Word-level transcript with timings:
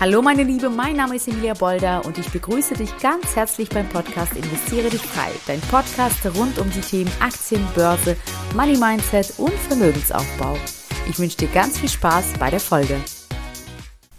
Hallo 0.00 0.22
meine 0.22 0.44
Liebe, 0.44 0.70
mein 0.70 0.96
Name 0.96 1.16
ist 1.16 1.28
Emilia 1.28 1.52
Bolder 1.52 2.02
und 2.06 2.16
ich 2.16 2.26
begrüße 2.30 2.72
dich 2.72 2.96
ganz 3.02 3.36
herzlich 3.36 3.68
beim 3.68 3.86
Podcast 3.86 4.34
Investiere 4.34 4.88
dich 4.88 5.02
frei, 5.02 5.28
dein 5.46 5.60
Podcast 5.60 6.24
rund 6.38 6.58
um 6.58 6.70
die 6.70 6.80
Themen 6.80 7.12
Aktien, 7.20 7.62
Börse, 7.74 8.16
Money 8.56 8.78
Mindset 8.78 9.34
und 9.36 9.52
Vermögensaufbau. 9.52 10.56
Ich 11.06 11.18
wünsche 11.18 11.36
dir 11.36 11.48
ganz 11.48 11.78
viel 11.78 11.90
Spaß 11.90 12.32
bei 12.38 12.48
der 12.48 12.60
Folge. 12.60 12.96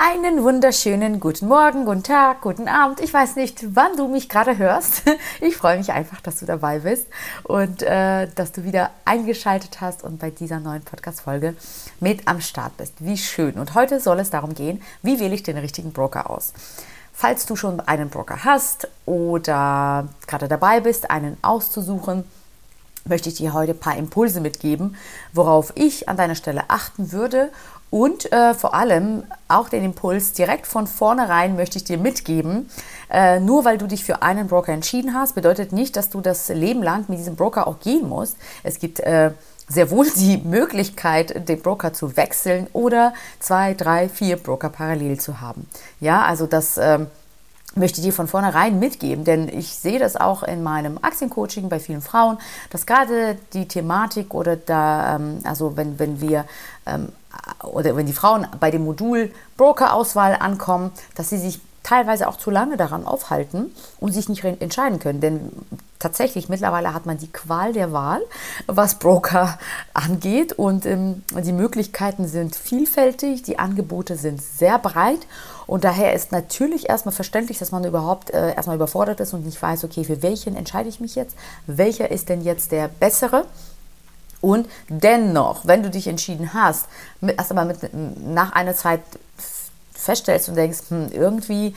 Einen 0.04 0.44
wunderschönen 0.44 1.20
guten 1.20 1.48
Morgen, 1.48 1.86
guten 1.86 2.02
Tag, 2.02 2.42
guten 2.42 2.68
Abend. 2.68 3.00
Ich 3.02 3.14
weiß 3.14 3.36
nicht, 3.36 3.76
wann 3.76 3.96
du 3.98 4.08
mich 4.08 4.30
gerade 4.30 4.58
hörst. 4.58 5.04
Ich 5.42 5.56
freue 5.56 5.78
mich 5.78 5.92
einfach, 5.92 6.22
dass 6.22 6.40
du 6.40 6.48
dabei 6.48 6.80
bist 6.80 7.06
und 7.44 7.84
äh, 7.84 8.28
dass 8.34 8.52
du 8.52 8.64
wieder 8.64 8.90
eingeschaltet 9.06 9.80
hast 9.80 10.04
und 10.04 10.18
bei 10.18 10.32
dieser 10.32 10.60
neuen 10.60 10.82
Podcast-Folge 10.82 11.56
mit 12.00 12.28
am 12.28 12.42
Start 12.42 12.78
bist. 12.78 12.96
Wie 12.98 13.16
schön. 13.16 13.60
Und 13.60 13.76
heute 13.76 14.00
soll 14.00 14.20
es 14.20 14.32
darum 14.32 14.56
gehen, 14.56 14.82
wie 15.04 15.20
wähle 15.20 15.36
ich 15.36 15.44
den 15.44 15.60
richtigen 15.60 15.94
Broker 15.94 16.32
aus. 16.32 16.54
Falls 17.14 17.46
du 17.46 17.56
schon 17.56 17.80
einen 17.82 18.10
Broker 18.10 18.44
hast 18.44 18.88
oder 19.06 20.08
gerade 20.26 20.48
dabei 20.48 20.80
bist, 20.80 21.12
einen 21.12 21.38
auszusuchen, 21.44 22.24
möchte 23.06 23.30
ich 23.30 23.36
dir 23.36 23.54
heute 23.54 23.72
ein 23.72 23.80
paar 23.80 23.98
Impulse 23.98 24.42
mitgeben, 24.42 24.96
worauf 25.34 25.74
ich 25.76 26.08
an 26.10 26.18
deiner 26.18 26.36
Stelle 26.36 26.64
achten 26.70 27.12
würde 27.12 27.50
und 27.92 28.32
äh, 28.32 28.54
vor 28.54 28.74
allem 28.74 29.24
auch 29.50 29.68
den 29.68 29.84
Impuls 29.84 30.32
direkt 30.32 30.66
von 30.66 30.88
vornherein 30.88 31.58
möchte 31.58 31.78
ich 31.78 31.84
dir 31.84 31.98
mitgeben. 31.98 32.70
Äh, 33.10 33.42
nur 33.42 33.66
weil 33.66 33.78
du 33.78 33.86
dich 33.86 34.06
für 34.06 34.22
einen 34.22 34.48
Broker 34.48 34.72
entschieden 34.72 35.14
hast, 35.14 35.36
bedeutet 35.36 35.74
nicht, 35.74 35.98
dass 35.98 36.10
du 36.10 36.22
das 36.22 36.48
Leben 36.48 36.82
lang 36.82 37.04
mit 37.10 37.20
diesem 37.20 37.36
Broker 37.36 37.68
auch 37.68 37.82
gehen 37.82 38.08
musst. 38.08 38.38
Es 38.64 38.80
gibt 38.80 39.02
äh, 39.02 39.32
sehr 39.68 39.92
wohl 39.92 40.10
die 40.10 40.38
Möglichkeit, 40.38 41.50
den 41.50 41.62
Broker 41.62 41.92
zu 41.92 42.16
wechseln 42.16 42.68
oder 42.72 43.14
zwei, 43.42 43.74
drei, 43.74 44.08
vier 44.08 44.38
Broker 44.38 44.70
parallel 44.70 45.20
zu 45.20 45.42
haben. 45.42 45.68
Ja, 46.00 46.24
also 46.24 46.46
das 46.46 46.78
ähm, 46.78 47.08
möchte 47.76 48.02
dir 48.02 48.14
von 48.14 48.28
vornherein 48.28 48.80
mitgeben, 48.80 49.24
denn 49.24 49.48
ich 49.48 49.76
sehe 49.76 50.00
das 50.00 50.16
auch 50.16 50.44
in 50.44 50.64
meinem 50.64 50.98
Aktiencoaching 51.02 51.70
bei 51.70 51.80
vielen 51.80 52.02
Frauen, 52.02 52.38
dass 52.70 52.86
gerade 52.86 53.38
die 53.54 53.68
Thematik 53.68 54.34
oder 54.34 54.56
da, 54.56 55.16
ähm, 55.16 55.40
also 55.44 55.78
wenn, 55.78 55.98
wenn 56.00 56.22
wir 56.22 56.46
ähm, 56.86 57.10
oder 57.64 57.96
wenn 57.96 58.06
die 58.06 58.14
Frauen 58.14 58.46
bei 58.60 58.72
dem 58.72 58.84
Modul 58.84 59.32
Broker-Auswahl 59.58 60.36
ankommen, 60.40 60.92
dass 61.16 61.30
sie 61.30 61.38
sich 61.38 61.62
teilweise 61.84 62.28
auch 62.28 62.38
zu 62.38 62.52
lange 62.52 62.78
daran 62.78 63.06
aufhalten 63.06 63.74
und 64.00 64.14
sich 64.14 64.30
nicht 64.30 64.44
entscheiden 64.44 65.00
können. 65.00 65.22
Denn 65.22 65.52
tatsächlich 66.02 66.50
mittlerweile 66.50 66.94
hat 66.94 67.06
man 67.06 67.18
die 67.18 67.32
Qual 67.32 67.74
der 67.74 67.92
Wahl, 67.94 68.22
was 68.68 68.96
Broker 68.96 69.58
angeht. 69.94 70.54
Und 70.54 70.86
ähm, 70.86 71.24
die 71.32 71.54
Möglichkeiten 71.54 72.28
sind 72.28 72.56
vielfältig, 72.56 73.44
die 73.44 73.60
Angebote 73.60 74.16
sind 74.16 74.42
sehr 74.42 74.80
breit. 74.80 75.20
Und 75.68 75.84
daher 75.84 76.14
ist 76.14 76.32
natürlich 76.32 76.90
erstmal 76.90 77.14
verständlich, 77.14 77.60
dass 77.60 77.72
man 77.72 77.86
überhaupt 77.86 78.32
äh, 78.32 78.54
erstmal 78.56 78.76
überfordert 78.76 79.20
ist 79.20 79.34
und 79.34 79.46
nicht 79.46 79.62
weiß, 79.62 79.84
okay, 79.84 80.04
für 80.04 80.22
welchen 80.22 80.56
entscheide 80.56 80.90
ich 80.90 81.00
mich 81.00 81.16
jetzt? 81.16 81.36
Welcher 81.68 82.12
ist 82.12 82.30
denn 82.30 82.42
jetzt 82.42 82.72
der 82.72 82.88
bessere? 82.88 83.46
Und 84.42 84.68
dennoch, 84.90 85.66
wenn 85.66 85.84
du 85.84 85.90
dich 85.90 86.08
entschieden 86.08 86.54
hast, 86.54 86.88
erst 87.22 87.52
einmal 87.52 87.68
mit, 87.68 87.78
nach 87.94 88.54
einer 88.54 88.76
Zeit 88.76 89.02
feststellst 89.94 90.50
und 90.50 90.56
denkst, 90.56 90.80
hm, 90.90 91.10
irgendwie, 91.12 91.76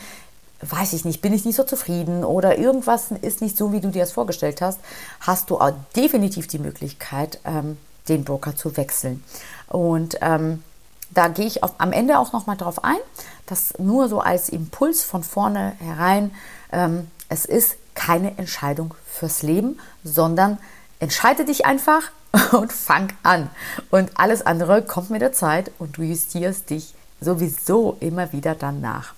weiß 0.61 0.93
ich 0.93 1.05
nicht, 1.05 1.21
bin 1.21 1.33
ich 1.33 1.45
nicht 1.45 1.55
so 1.55 1.63
zufrieden 1.63 2.23
oder 2.23 2.57
irgendwas 2.57 3.11
ist 3.11 3.41
nicht 3.41 3.57
so, 3.57 3.71
wie 3.71 3.81
du 3.81 3.89
dir 3.89 4.01
das 4.01 4.11
vorgestellt 4.11 4.61
hast, 4.61 4.79
hast 5.19 5.49
du 5.49 5.59
auch 5.59 5.73
definitiv 5.95 6.47
die 6.47 6.59
Möglichkeit, 6.59 7.39
ähm, 7.45 7.77
den 8.07 8.23
Broker 8.23 8.55
zu 8.55 8.77
wechseln. 8.77 9.23
Und 9.67 10.17
ähm, 10.21 10.63
da 11.11 11.27
gehe 11.27 11.45
ich 11.45 11.63
auf, 11.63 11.73
am 11.77 11.91
Ende 11.91 12.19
auch 12.19 12.33
nochmal 12.33 12.57
drauf 12.57 12.83
ein, 12.83 12.97
dass 13.45 13.77
nur 13.77 14.09
so 14.09 14.19
als 14.19 14.49
Impuls 14.49 15.03
von 15.03 15.23
vorne 15.23 15.73
herein, 15.79 16.31
ähm, 16.71 17.09
es 17.29 17.45
ist 17.45 17.75
keine 17.93 18.37
Entscheidung 18.37 18.93
fürs 19.05 19.41
Leben, 19.41 19.79
sondern 20.03 20.57
entscheide 20.99 21.45
dich 21.45 21.65
einfach, 21.65 22.11
und 22.51 22.71
fang 22.71 23.13
an. 23.23 23.49
Und 23.91 24.11
alles 24.15 24.45
andere 24.45 24.81
kommt 24.81 25.09
mit 25.09 25.21
der 25.21 25.33
Zeit 25.33 25.71
und 25.79 25.97
du 25.97 26.03
justierst 26.03 26.69
dich 26.69 26.93
sowieso 27.21 27.97
immer 27.99 28.31
wieder 28.33 28.55
dann 28.55 28.81
nach. 28.81 29.13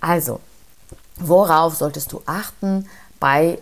Also, 0.00 0.40
worauf 1.16 1.74
solltest 1.74 2.12
du 2.12 2.22
achten 2.26 2.88
bei 3.18 3.58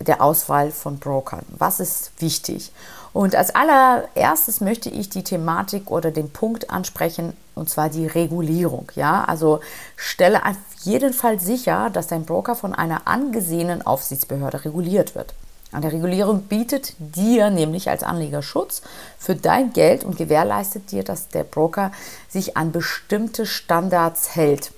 der 0.00 0.22
Auswahl 0.22 0.70
von 0.70 0.98
Brokern? 0.98 1.44
Was 1.50 1.80
ist 1.80 2.12
wichtig? 2.18 2.72
Und 3.12 3.34
als 3.34 3.54
allererstes 3.54 4.60
möchte 4.60 4.90
ich 4.90 5.08
die 5.08 5.24
Thematik 5.24 5.90
oder 5.90 6.10
den 6.10 6.30
Punkt 6.30 6.70
ansprechen, 6.70 7.36
und 7.54 7.68
zwar 7.68 7.88
die 7.88 8.06
Regulierung. 8.06 8.92
Ja, 8.94 9.24
also 9.24 9.60
stelle 9.96 10.44
auf 10.44 10.56
jeden 10.82 11.12
Fall 11.12 11.40
sicher, 11.40 11.90
dass 11.90 12.06
dein 12.06 12.24
Broker 12.24 12.54
von 12.54 12.74
einer 12.74 13.08
angesehenen 13.08 13.84
Aufsichtsbehörde 13.84 14.64
reguliert 14.64 15.14
wird. 15.14 15.34
Eine 15.70 15.92
Regulierung 15.92 16.42
bietet 16.42 16.94
dir 16.98 17.50
nämlich 17.50 17.90
als 17.90 18.02
Anleger 18.02 18.42
Schutz 18.42 18.80
für 19.18 19.34
dein 19.34 19.72
Geld 19.72 20.02
und 20.02 20.16
gewährleistet 20.16 20.90
dir, 20.92 21.02
dass 21.02 21.28
der 21.28 21.44
Broker 21.44 21.92
sich 22.28 22.56
an 22.56 22.72
bestimmte 22.72 23.44
Standards 23.44 24.34
hält. 24.34 24.72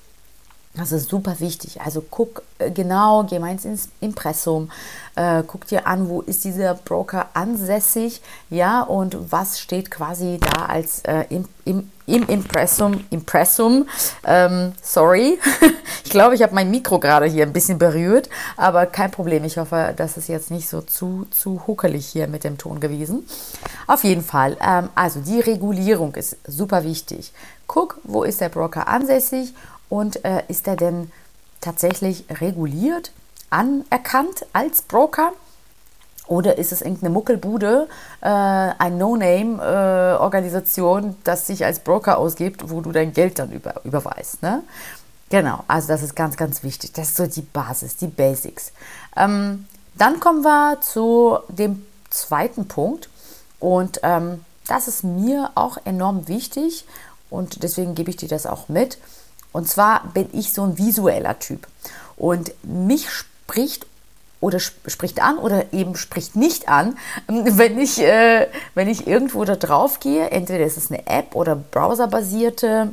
Das 0.75 0.93
ist 0.93 1.09
super 1.09 1.41
wichtig. 1.41 1.81
Also 1.81 2.01
guck 2.01 2.43
äh, 2.59 2.71
genau, 2.71 3.25
geh 3.25 3.41
mal 3.41 3.51
ins 3.51 3.89
Impressum, 4.01 4.71
äh, 5.17 5.43
guck 5.45 5.67
dir 5.67 5.89
an, 5.89 6.09
wo 6.09 6.21
ist 6.21 6.45
dieser 6.45 6.75
Broker 6.75 7.27
ansässig, 7.35 8.23
ja, 8.51 8.83
und 8.83 9.33
was 9.33 9.59
steht 9.59 9.91
quasi 9.91 10.39
da 10.39 10.67
als 10.67 11.01
äh, 11.01 11.25
im, 11.29 11.47
im, 11.65 11.91
im 12.07 12.25
Impressum, 12.29 13.05
Impressum, 13.11 13.89
ähm, 14.25 14.73
sorry, 14.81 15.41
ich 16.05 16.11
glaube, 16.11 16.37
ich 16.37 16.43
habe 16.43 16.55
mein 16.55 16.71
Mikro 16.71 17.01
gerade 17.01 17.27
hier 17.27 17.47
ein 17.47 17.53
bisschen 17.53 17.79
berührt, 17.79 18.29
aber 18.57 18.87
kein 18.87 19.11
Problem, 19.11 19.43
ich 19.43 19.59
hoffe, 19.59 19.93
das 19.97 20.17
ist 20.17 20.29
jetzt 20.29 20.53
nicht 20.53 20.69
so 20.69 20.83
zu, 20.83 21.27
zu 21.33 21.67
huckelig 21.67 22.07
hier 22.07 22.29
mit 22.29 22.45
dem 22.45 22.59
Ton 22.59 22.79
gewesen. 22.79 23.27
Auf 23.89 24.05
jeden 24.05 24.23
Fall, 24.23 24.57
ähm, 24.65 24.89
also 24.95 25.19
die 25.19 25.41
Regulierung 25.41 26.15
ist 26.15 26.37
super 26.47 26.85
wichtig. 26.85 27.33
Guck, 27.67 27.99
wo 28.05 28.23
ist 28.23 28.41
der 28.41 28.49
Broker 28.49 28.87
ansässig 28.87 29.53
und 29.91 30.25
äh, 30.25 30.43
ist 30.49 30.67
er 30.67 30.77
denn 30.77 31.13
tatsächlich 31.61 32.25
reguliert, 32.31 33.13
anerkannt 33.51 34.47
als 34.55 34.81
Broker? 34.81 35.35
Oder 36.27 36.57
ist 36.59 36.73
es 36.73 36.81
irgendeine 36.81 37.11
Muckelbude, 37.11 37.89
äh, 38.21 38.29
ein 38.29 38.97
No-Name-Organisation, 38.97 41.11
äh, 41.11 41.15
das 41.25 41.49
sich 41.49 41.65
als 41.65 41.81
Broker 41.81 42.19
ausgibt, 42.19 42.71
wo 42.71 42.81
du 42.81 42.93
dein 42.93 43.13
Geld 43.13 43.41
dann 43.41 43.51
über, 43.51 43.85
überweist? 43.85 44.41
Ne? 44.43 44.63
Genau, 45.29 45.65
also 45.67 45.89
das 45.89 46.03
ist 46.03 46.17
ganz, 46.17 46.37
ganz 46.37 46.63
wichtig. 46.63 46.93
Das 46.93 47.09
ist 47.09 47.17
so 47.17 47.27
die 47.27 47.43
Basis, 47.43 47.97
die 47.97 48.07
Basics. 48.07 48.71
Ähm, 49.17 49.67
dann 49.97 50.21
kommen 50.21 50.43
wir 50.43 50.81
zu 50.81 51.41
dem 51.49 51.85
zweiten 52.11 52.69
Punkt. 52.69 53.09
Und 53.59 53.99
ähm, 54.03 54.45
das 54.67 54.89
ist 54.89 55.05
mir 55.05 55.51
auch 55.57 55.77
enorm 55.85 56.29
wichtig 56.29 56.87
und 57.29 57.63
deswegen 57.63 57.95
gebe 57.95 58.09
ich 58.11 58.17
dir 58.17 58.29
das 58.29 58.47
auch 58.47 58.69
mit. 58.69 58.99
Und 59.53 59.69
zwar 59.69 60.09
bin 60.15 60.29
ich 60.33 60.53
so 60.53 60.63
ein 60.63 60.79
visueller 60.79 61.39
Typ. 61.39 61.67
Und 62.17 62.53
mich 62.63 63.11
spricht 63.11 63.87
oder 64.41 64.59
spricht 64.59 65.23
an 65.23 65.37
oder 65.39 65.73
eben 65.73 65.97
spricht 65.97 66.35
nicht 66.37 66.69
an, 66.69 66.97
wenn 67.27 67.79
ich, 67.79 68.01
äh, 68.01 68.49
wenn 68.75 68.89
ich 68.89 69.07
irgendwo 69.07 69.45
da 69.45 69.57
drauf 69.57 70.01
gehe. 70.01 70.31
Entweder 70.31 70.65
ist 70.65 70.77
es 70.77 70.91
eine 70.91 71.07
App 71.07 71.35
oder 71.35 71.57
browserbasierte 71.57 72.93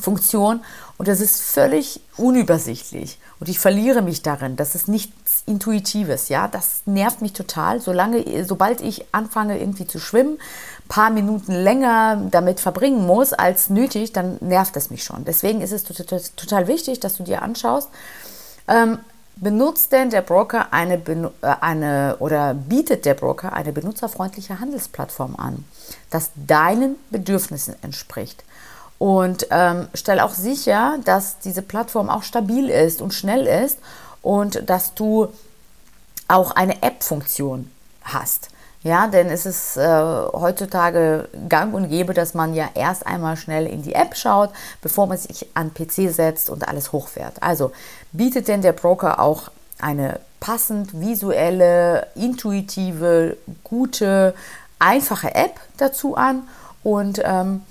Funktion 0.00 0.64
und 0.96 1.06
das 1.08 1.20
ist 1.20 1.40
völlig 1.40 2.00
unübersichtlich 2.16 3.18
und 3.40 3.48
ich 3.48 3.58
verliere 3.58 4.02
mich 4.02 4.22
darin. 4.22 4.56
Das 4.56 4.74
ist 4.74 4.88
nichts 4.88 5.42
Intuitives, 5.46 6.28
ja. 6.28 6.48
Das 6.48 6.82
nervt 6.86 7.20
mich 7.20 7.32
total. 7.32 7.80
Solange, 7.80 8.44
sobald 8.44 8.80
ich 8.80 9.04
anfange 9.12 9.58
irgendwie 9.58 9.86
zu 9.86 9.98
schwimmen, 9.98 10.38
paar 10.88 11.10
Minuten 11.10 11.52
länger 11.52 12.20
damit 12.30 12.60
verbringen 12.60 13.06
muss 13.06 13.32
als 13.32 13.70
nötig, 13.70 14.12
dann 14.12 14.36
nervt 14.40 14.76
es 14.76 14.90
mich 14.90 15.04
schon. 15.04 15.24
Deswegen 15.24 15.60
ist 15.60 15.72
es 15.72 15.84
total 15.84 16.68
wichtig, 16.68 17.00
dass 17.00 17.16
du 17.16 17.22
dir 17.22 17.42
anschaust, 17.42 17.88
ähm, 18.68 18.98
benutzt 19.36 19.92
denn 19.92 20.10
der 20.10 20.22
Broker 20.22 20.72
eine, 20.72 20.94
äh, 20.94 21.22
eine 21.60 22.16
oder 22.20 22.54
bietet 22.54 23.04
der 23.04 23.14
Broker 23.14 23.52
eine 23.52 23.72
benutzerfreundliche 23.72 24.60
Handelsplattform 24.60 25.36
an, 25.36 25.64
das 26.10 26.30
deinen 26.34 26.96
Bedürfnissen 27.10 27.74
entspricht. 27.82 28.44
Und 28.98 29.48
ähm, 29.50 29.88
stell 29.94 30.20
auch 30.20 30.34
sicher, 30.34 30.98
dass 31.04 31.38
diese 31.40 31.62
Plattform 31.62 32.08
auch 32.08 32.22
stabil 32.22 32.70
ist 32.70 33.02
und 33.02 33.12
schnell 33.12 33.46
ist 33.46 33.78
und 34.22 34.68
dass 34.70 34.94
du 34.94 35.28
auch 36.28 36.52
eine 36.52 36.82
App-Funktion 36.82 37.70
hast. 38.04 38.50
Ja, 38.84 39.06
denn 39.06 39.28
es 39.30 39.46
ist 39.46 39.78
äh, 39.78 39.82
heutzutage 39.88 41.26
gang 41.48 41.72
und 41.72 41.88
gäbe, 41.88 42.12
dass 42.12 42.34
man 42.34 42.52
ja 42.52 42.68
erst 42.74 43.06
einmal 43.06 43.38
schnell 43.38 43.66
in 43.66 43.82
die 43.82 43.94
App 43.94 44.14
schaut, 44.14 44.50
bevor 44.82 45.06
man 45.06 45.16
sich 45.16 45.46
an 45.54 45.72
PC 45.72 46.12
setzt 46.12 46.50
und 46.50 46.68
alles 46.68 46.92
hochfährt. 46.92 47.42
Also 47.42 47.72
bietet 48.12 48.46
denn 48.46 48.60
der 48.60 48.72
Broker 48.72 49.20
auch 49.20 49.50
eine 49.80 50.20
passend 50.38 51.00
visuelle, 51.00 52.08
intuitive, 52.14 53.38
gute, 53.64 54.34
einfache 54.78 55.34
App 55.34 55.58
dazu 55.78 56.14
an 56.14 56.42
und 56.82 57.22
ähm, 57.24 57.62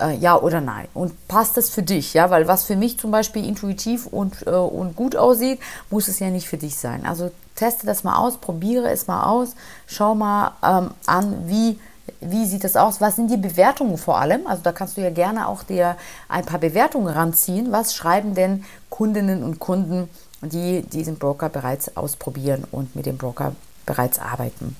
äh, 0.00 0.16
ja 0.16 0.38
oder 0.38 0.62
nein. 0.62 0.88
Und 0.94 1.28
passt 1.28 1.58
das 1.58 1.68
für 1.68 1.82
dich, 1.82 2.14
ja, 2.14 2.30
weil 2.30 2.48
was 2.48 2.64
für 2.64 2.76
mich 2.76 2.98
zum 2.98 3.10
Beispiel 3.10 3.46
intuitiv 3.46 4.06
und, 4.06 4.46
äh, 4.46 4.50
und 4.50 4.96
gut 4.96 5.16
aussieht, 5.16 5.60
muss 5.90 6.08
es 6.08 6.18
ja 6.18 6.30
nicht 6.30 6.48
für 6.48 6.56
dich 6.56 6.76
sein. 6.76 7.04
Also 7.04 7.30
teste 7.62 7.86
das 7.86 8.02
mal 8.02 8.16
aus, 8.16 8.38
probiere 8.38 8.90
es 8.90 9.06
mal 9.06 9.24
aus, 9.24 9.54
schau 9.86 10.14
mal 10.14 10.52
ähm, 10.62 10.90
an, 11.06 11.48
wie 11.48 11.78
wie 12.20 12.46
sieht 12.46 12.64
das 12.64 12.76
aus? 12.76 13.00
Was 13.00 13.16
sind 13.16 13.30
die 13.30 13.36
Bewertungen 13.36 13.96
vor 13.96 14.18
allem? 14.18 14.46
Also 14.46 14.62
da 14.62 14.72
kannst 14.72 14.96
du 14.96 15.00
ja 15.00 15.10
gerne 15.10 15.46
auch 15.46 15.62
dir 15.62 15.96
ein 16.28 16.44
paar 16.44 16.58
Bewertungen 16.58 17.08
ranziehen. 17.08 17.70
Was 17.70 17.94
schreiben 17.94 18.34
denn 18.34 18.64
Kundinnen 18.90 19.42
und 19.44 19.60
Kunden, 19.60 20.08
die 20.40 20.82
diesen 20.82 21.18
Broker 21.18 21.48
bereits 21.48 21.96
ausprobieren 21.96 22.64
und 22.70 22.96
mit 22.96 23.06
dem 23.06 23.18
Broker 23.18 23.54
bereits 23.86 24.18
arbeiten? 24.18 24.76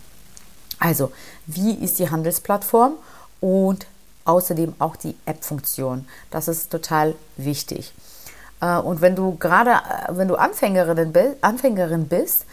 Also, 0.81 1.13
wie 1.47 1.75
ist 1.75 2.01
die 2.01 2.11
Handelsplattform 2.11 2.95
und 3.41 3.87
außerdem 4.25 4.75
auch 4.81 4.97
die 4.97 5.15
App-Funktion? 5.27 6.07
Das 6.31 6.49
ist 6.49 6.71
total 6.71 7.15
wichtig. 7.37 7.93
Äh, 8.61 8.79
und 8.79 9.01
wenn 9.01 9.15
du 9.15 9.37
gerade, 9.37 9.71
äh, 9.71 10.17
wenn 10.17 10.29
du 10.29 10.37
Anfängerin, 10.37 11.13
Anfängerin 11.41 12.09
bist, 12.09 12.47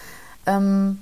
ähm, 0.50 1.00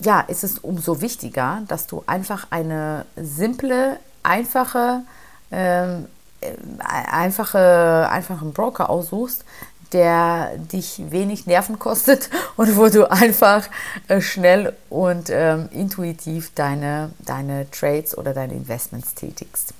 ja, 0.00 0.20
ist 0.20 0.44
es 0.44 0.58
umso 0.58 1.00
wichtiger, 1.00 1.62
dass 1.66 1.86
du 1.86 2.04
einfach 2.06 2.46
eine 2.50 3.04
simple, 3.16 3.98
einfache, 4.22 5.02
ähm, 5.50 6.06
äh, 6.40 6.52
einfache, 6.80 8.08
einfachen 8.10 8.52
Broker 8.52 8.90
aussuchst, 8.90 9.44
der 9.92 10.56
dich 10.58 11.02
wenig 11.10 11.46
Nerven 11.46 11.78
kostet 11.78 12.30
und 12.56 12.76
wo 12.76 12.88
du 12.88 13.10
einfach 13.10 13.66
äh, 14.08 14.20
schnell 14.20 14.76
und 14.90 15.30
ähm, 15.30 15.68
intuitiv 15.72 16.52
deine, 16.54 17.10
deine 17.18 17.70
Trades 17.70 18.16
oder 18.16 18.34
deine 18.34 18.52
Investments 18.52 19.14
tätigst. 19.14 19.72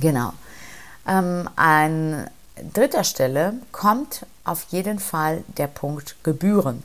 Genau. 0.00 0.32
Ähm, 1.06 1.48
an 1.56 2.28
dritter 2.74 3.04
Stelle 3.04 3.54
kommt 3.72 4.26
auf 4.44 4.66
jeden 4.70 4.98
Fall 4.98 5.44
der 5.56 5.66
Punkt 5.66 6.16
Gebühren. 6.24 6.82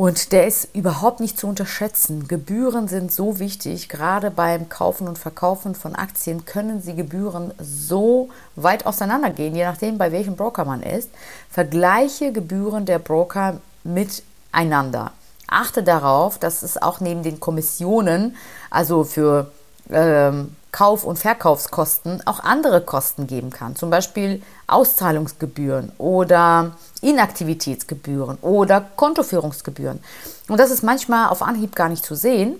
Und 0.00 0.32
der 0.32 0.46
ist 0.46 0.74
überhaupt 0.74 1.20
nicht 1.20 1.38
zu 1.38 1.46
unterschätzen. 1.46 2.26
Gebühren 2.26 2.88
sind 2.88 3.12
so 3.12 3.38
wichtig. 3.38 3.90
Gerade 3.90 4.30
beim 4.30 4.70
Kaufen 4.70 5.06
und 5.06 5.18
Verkaufen 5.18 5.74
von 5.74 5.94
Aktien 5.94 6.46
können 6.46 6.80
sie 6.80 6.94
Gebühren 6.94 7.52
so 7.58 8.30
weit 8.56 8.86
auseinandergehen, 8.86 9.54
je 9.54 9.64
nachdem, 9.64 9.98
bei 9.98 10.10
welchem 10.10 10.36
Broker 10.36 10.64
man 10.64 10.82
ist. 10.82 11.10
Vergleiche 11.50 12.32
Gebühren 12.32 12.86
der 12.86 12.98
Broker 12.98 13.60
miteinander. 13.84 15.12
Achte 15.46 15.82
darauf, 15.82 16.38
dass 16.38 16.62
es 16.62 16.80
auch 16.80 17.00
neben 17.00 17.22
den 17.22 17.38
Kommissionen, 17.38 18.36
also 18.70 19.04
für 19.04 19.50
ähm, 19.90 20.56
Kauf- 20.72 21.04
und 21.04 21.18
Verkaufskosten 21.18 22.22
auch 22.26 22.40
andere 22.40 22.80
Kosten 22.80 23.26
geben 23.26 23.50
kann. 23.50 23.76
Zum 23.76 23.90
Beispiel 23.90 24.42
Auszahlungsgebühren 24.66 25.92
oder 25.98 26.72
Inaktivitätsgebühren 27.00 28.38
oder 28.42 28.84
Kontoführungsgebühren. 28.96 30.00
Und 30.48 30.58
das 30.60 30.70
ist 30.70 30.82
manchmal 30.82 31.28
auf 31.28 31.42
Anhieb 31.42 31.74
gar 31.74 31.88
nicht 31.88 32.04
zu 32.04 32.14
sehen. 32.14 32.56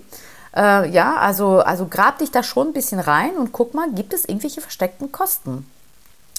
Äh, 0.55 0.89
ja, 0.89 1.15
also, 1.15 1.59
also 1.59 1.87
grab 1.87 2.17
dich 2.17 2.31
da 2.31 2.43
schon 2.43 2.67
ein 2.67 2.73
bisschen 2.73 2.99
rein 2.99 3.37
und 3.37 3.53
guck 3.53 3.73
mal, 3.73 3.89
gibt 3.91 4.13
es 4.13 4.25
irgendwelche 4.25 4.61
versteckten 4.61 5.11
Kosten? 5.11 5.65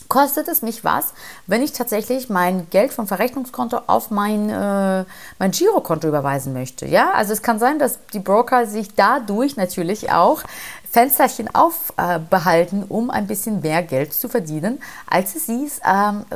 Kostet 0.08 0.48
es 0.48 0.60
mich 0.60 0.84
was, 0.84 1.14
wenn 1.46 1.62
ich 1.62 1.72
tatsächlich 1.72 2.28
mein 2.28 2.68
Geld 2.68 2.92
vom 2.92 3.06
Verrechnungskonto 3.06 3.80
auf 3.86 4.10
mein, 4.10 4.50
äh, 4.50 5.04
mein 5.38 5.50
Girokonto 5.52 6.06
überweisen 6.06 6.52
möchte? 6.52 6.86
Ja, 6.86 7.12
also 7.12 7.32
es 7.32 7.40
kann 7.40 7.58
sein, 7.58 7.78
dass 7.78 7.98
die 8.12 8.18
Broker 8.18 8.66
sich 8.66 8.94
dadurch 8.94 9.56
natürlich 9.56 10.12
auch 10.12 10.42
Fensterchen 10.92 11.52
aufbehalten, 11.54 12.84
um 12.86 13.10
ein 13.10 13.26
bisschen 13.26 13.62
mehr 13.62 13.82
Geld 13.82 14.12
zu 14.12 14.28
verdienen, 14.28 14.80
als 15.08 15.32
sie 15.46 15.64
es 15.64 15.80
ähm, 15.84 16.26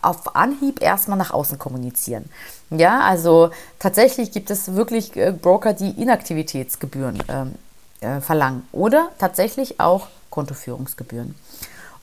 auf 0.00 0.34
Anhieb 0.34 0.82
erstmal 0.82 1.18
nach 1.18 1.32
außen 1.32 1.58
kommunizieren. 1.58 2.24
Ja, 2.70 3.00
also 3.00 3.50
tatsächlich 3.78 4.32
gibt 4.32 4.50
es 4.50 4.74
wirklich 4.74 5.14
äh, 5.16 5.32
Broker, 5.32 5.74
die 5.74 5.90
Inaktivitätsgebühren 5.90 7.22
ähm, 7.28 7.54
äh, 8.00 8.20
verlangen 8.20 8.66
oder 8.72 9.10
tatsächlich 9.18 9.80
auch 9.80 10.08
Kontoführungsgebühren. 10.30 11.34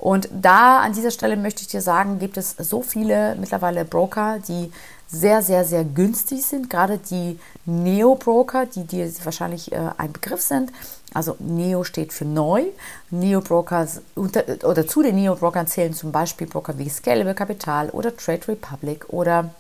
Und 0.02 0.30
da 0.34 0.80
an 0.80 0.94
dieser 0.94 1.12
Stelle 1.12 1.38
möchte 1.38 1.62
ich 1.62 1.68
dir 1.68 1.82
sagen, 1.84 2.18
gibt 2.18 2.36
es 2.36 2.56
so 2.58 2.82
viele 2.82 3.36
mittlerweile 3.36 3.86
Broker, 3.86 4.40
die 4.40 4.72
sehr, 5.08 5.44
sehr, 5.44 5.64
sehr 5.64 5.84
günstig 5.84 6.44
sind. 6.44 6.72
Gerade 6.72 6.98
die 6.98 7.40
Neo-Broker, 7.66 8.66
die 8.66 8.84
dir 8.84 9.08
wahrscheinlich 9.24 9.72
äh, 9.72 9.92
ein 10.00 10.12
Begriff 10.12 10.42
sind. 10.42 10.72
Also 11.14 11.36
Neo 11.38 11.84
steht 11.84 12.14
für 12.14 12.26
neu. 12.26 12.64
Neo-Brokers 13.12 14.02
oder 14.16 14.88
zu 14.88 15.04
den 15.04 15.18
Neo-Brokern 15.18 15.68
zählen 15.68 15.94
zum 15.94 16.12
Beispiel 16.12 16.48
Broker 16.48 16.80
wie 16.80 16.90
Scalable 16.90 17.36
Capital 17.36 17.92
oder 17.92 18.18
Trade 18.18 18.48
Republic 18.48 19.06
oder 19.10 19.52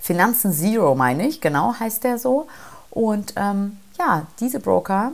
Finanzen 0.00 0.50
Zero, 0.54 0.94
meine 0.94 1.28
ich, 1.28 1.42
genau 1.42 1.74
heißt 1.78 2.04
der 2.04 2.18
so. 2.18 2.46
Und 2.90 3.34
ähm, 3.36 3.76
ja, 3.98 4.26
diese 4.40 4.60
Broker 4.60 5.12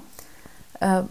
äh, 0.79 1.03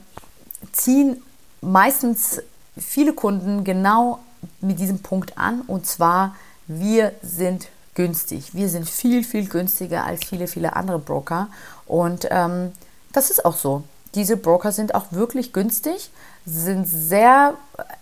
ziehen 0.71 1.21
meistens 1.59 2.41
viele 2.77 3.13
Kunden 3.13 3.63
genau 3.63 4.19
mit 4.59 4.79
diesem 4.79 4.99
Punkt 4.99 5.37
an 5.37 5.61
und 5.61 5.85
zwar 5.85 6.35
wir 6.67 7.13
sind 7.21 7.67
günstig. 7.95 8.53
Wir 8.53 8.69
sind 8.69 8.89
viel, 8.89 9.23
viel 9.23 9.47
günstiger 9.47 10.05
als 10.05 10.25
viele, 10.25 10.47
viele 10.47 10.75
andere 10.75 10.99
Broker. 10.99 11.49
Und 11.85 12.27
ähm, 12.31 12.71
das 13.11 13.29
ist 13.29 13.45
auch 13.45 13.57
so. 13.57 13.83
Diese 14.15 14.37
Broker 14.37 14.71
sind 14.71 14.95
auch 14.95 15.11
wirklich 15.11 15.53
günstig, 15.53 16.11
sind 16.45 16.85
sehr 16.85 17.55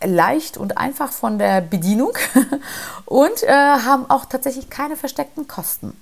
leicht 0.04 0.58
und 0.58 0.78
einfach 0.78 1.12
von 1.12 1.38
der 1.38 1.62
Bedienung 1.62 2.14
und 3.06 3.44
äh, 3.44 3.52
haben 3.52 4.10
auch 4.10 4.26
tatsächlich 4.26 4.70
keine 4.70 4.96
versteckten 4.96 5.48
Kosten. 5.48 5.96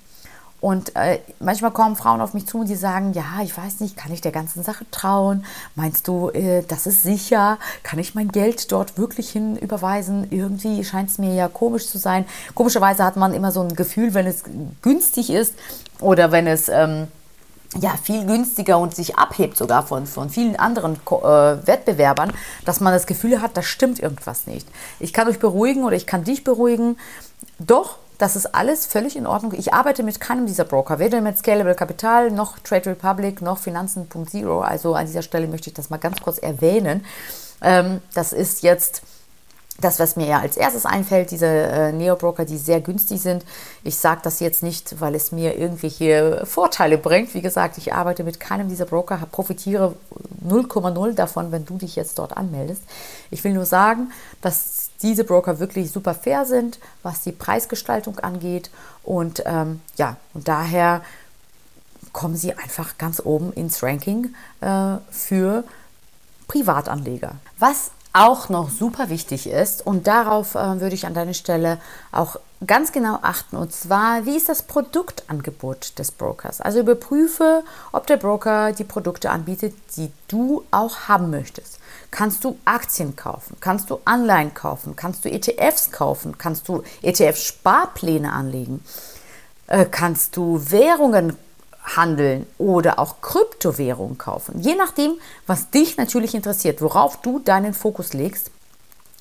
Und 0.60 0.96
äh, 0.96 1.20
manchmal 1.38 1.70
kommen 1.70 1.94
Frauen 1.94 2.20
auf 2.20 2.34
mich 2.34 2.46
zu 2.46 2.58
und 2.58 2.68
die 2.68 2.74
sagen, 2.74 3.12
ja, 3.12 3.42
ich 3.42 3.56
weiß 3.56 3.78
nicht, 3.78 3.96
kann 3.96 4.12
ich 4.12 4.20
der 4.20 4.32
ganzen 4.32 4.64
Sache 4.64 4.84
trauen? 4.90 5.44
Meinst 5.76 6.08
du, 6.08 6.30
äh, 6.30 6.64
das 6.66 6.86
ist 6.88 7.04
sicher? 7.04 7.58
Kann 7.84 8.00
ich 8.00 8.16
mein 8.16 8.28
Geld 8.28 8.72
dort 8.72 8.98
wirklich 8.98 9.30
hin 9.30 9.56
überweisen? 9.56 10.26
Irgendwie 10.30 10.84
scheint 10.84 11.10
es 11.10 11.18
mir 11.18 11.32
ja 11.34 11.46
komisch 11.46 11.86
zu 11.86 11.98
sein. 11.98 12.24
Komischerweise 12.54 13.04
hat 13.04 13.16
man 13.16 13.34
immer 13.34 13.52
so 13.52 13.60
ein 13.60 13.76
Gefühl, 13.76 14.14
wenn 14.14 14.26
es 14.26 14.42
günstig 14.82 15.30
ist 15.30 15.54
oder 16.00 16.32
wenn 16.32 16.46
es... 16.46 16.68
Ähm, 16.68 17.06
ja, 17.78 17.90
viel 18.02 18.24
günstiger 18.24 18.78
und 18.78 18.94
sich 18.94 19.16
abhebt 19.16 19.56
sogar 19.58 19.86
von, 19.86 20.06
von 20.06 20.30
vielen 20.30 20.56
anderen 20.56 20.94
äh, 20.94 21.66
Wettbewerbern, 21.66 22.32
dass 22.64 22.80
man 22.80 22.94
das 22.94 23.06
Gefühl 23.06 23.42
hat, 23.42 23.58
da 23.58 23.62
stimmt 23.62 24.00
irgendwas 24.00 24.46
nicht. 24.46 24.66
Ich 25.00 25.12
kann 25.12 25.28
euch 25.28 25.38
beruhigen 25.38 25.84
oder 25.84 25.94
ich 25.94 26.06
kann 26.06 26.24
dich 26.24 26.44
beruhigen. 26.44 26.96
Doch, 27.58 27.98
das 28.18 28.34
ist 28.34 28.54
alles 28.54 28.86
völlig 28.86 29.16
in 29.16 29.26
Ordnung. 29.26 29.54
Ich 29.56 29.72
arbeite 29.72 30.02
mit 30.02 30.20
keinem 30.20 30.46
dieser 30.46 30.64
Broker, 30.64 30.98
weder 30.98 31.20
mit 31.20 31.38
Scalable 31.38 31.76
Capital 31.76 32.30
noch 32.30 32.58
Trade 32.58 32.90
Republic 32.90 33.40
noch 33.40 33.58
Finanzen.0. 33.58 34.60
Also 34.60 34.94
an 34.94 35.06
dieser 35.06 35.22
Stelle 35.22 35.46
möchte 35.46 35.70
ich 35.70 35.74
das 35.74 35.88
mal 35.88 35.98
ganz 35.98 36.20
kurz 36.20 36.38
erwähnen. 36.38 37.04
Ähm, 37.62 38.02
das 38.14 38.32
ist 38.32 38.62
jetzt 38.62 39.02
das, 39.80 40.00
was 40.00 40.16
mir 40.16 40.26
ja 40.26 40.40
als 40.40 40.56
erstes 40.56 40.84
einfällt, 40.84 41.30
diese 41.30 41.46
äh, 41.46 41.92
Neo-Broker, 41.92 42.44
die 42.44 42.56
sehr 42.56 42.80
günstig 42.80 43.20
sind. 43.20 43.44
Ich 43.84 43.96
sage 43.96 44.20
das 44.24 44.40
jetzt 44.40 44.64
nicht, 44.64 45.00
weil 45.00 45.14
es 45.14 45.30
mir 45.30 45.56
irgendwelche 45.56 46.42
Vorteile 46.44 46.98
bringt. 46.98 47.32
Wie 47.34 47.42
gesagt, 47.42 47.78
ich 47.78 47.92
arbeite 47.92 48.24
mit 48.24 48.40
keinem 48.40 48.68
dieser 48.68 48.86
Broker, 48.86 49.20
profitiere 49.30 49.94
0,0 50.44 51.12
davon, 51.12 51.52
wenn 51.52 51.64
du 51.64 51.78
dich 51.78 51.94
jetzt 51.94 52.18
dort 52.18 52.36
anmeldest. 52.36 52.82
Ich 53.30 53.44
will 53.44 53.52
nur 53.52 53.66
sagen, 53.66 54.10
dass 54.42 54.87
diese 55.02 55.24
Broker 55.24 55.58
wirklich 55.58 55.92
super 55.92 56.14
fair 56.14 56.44
sind, 56.44 56.78
was 57.02 57.22
die 57.22 57.32
Preisgestaltung 57.32 58.18
angeht. 58.18 58.70
Und 59.04 59.42
ähm, 59.46 59.80
ja, 59.96 60.16
und 60.34 60.48
daher 60.48 61.02
kommen 62.12 62.36
sie 62.36 62.52
einfach 62.54 62.98
ganz 62.98 63.20
oben 63.24 63.52
ins 63.52 63.82
Ranking 63.82 64.34
äh, 64.60 64.96
für 65.10 65.64
Privatanleger. 66.48 67.36
Was 67.58 67.90
auch 68.12 68.48
noch 68.48 68.70
super 68.70 69.10
wichtig 69.10 69.48
ist 69.48 69.86
und 69.86 70.06
darauf 70.06 70.54
äh, 70.54 70.80
würde 70.80 70.94
ich 70.94 71.06
an 71.06 71.14
deiner 71.14 71.34
Stelle 71.34 71.78
auch 72.10 72.36
ganz 72.66 72.92
genau 72.92 73.18
achten 73.22 73.56
und 73.56 73.72
zwar, 73.72 74.26
wie 74.26 74.36
ist 74.36 74.48
das 74.48 74.62
Produktangebot 74.62 75.98
des 75.98 76.10
Brokers? 76.10 76.60
Also 76.60 76.80
überprüfe, 76.80 77.62
ob 77.92 78.06
der 78.06 78.16
Broker 78.16 78.72
die 78.72 78.84
Produkte 78.84 79.30
anbietet, 79.30 79.74
die 79.96 80.10
du 80.26 80.64
auch 80.70 81.08
haben 81.08 81.30
möchtest. 81.30 81.78
Kannst 82.10 82.42
du 82.44 82.58
Aktien 82.64 83.16
kaufen? 83.16 83.56
Kannst 83.60 83.90
du 83.90 84.00
Anleihen 84.04 84.54
kaufen? 84.54 84.96
Kannst 84.96 85.24
du 85.24 85.30
ETFs 85.30 85.92
kaufen? 85.92 86.38
Kannst 86.38 86.68
du 86.68 86.82
ETF-Sparpläne 87.02 88.32
anlegen? 88.32 88.82
Äh, 89.66 89.84
kannst 89.84 90.36
du 90.36 90.60
Währungen 90.70 91.36
handeln 91.96 92.46
oder 92.58 92.98
auch 92.98 93.20
Kryptowährungen 93.20 94.18
kaufen. 94.18 94.60
Je 94.60 94.74
nachdem, 94.74 95.14
was 95.46 95.70
dich 95.70 95.96
natürlich 95.96 96.34
interessiert, 96.34 96.82
worauf 96.82 97.20
du 97.20 97.38
deinen 97.38 97.74
Fokus 97.74 98.12
legst, 98.12 98.50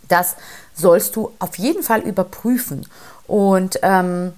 das 0.08 0.36
sollst 0.74 1.16
du 1.16 1.32
auf 1.40 1.58
jeden 1.58 1.84
Fall 1.84 2.02
überprüfen. 2.02 2.88
Und 3.28 3.80
ähm, 3.82 4.34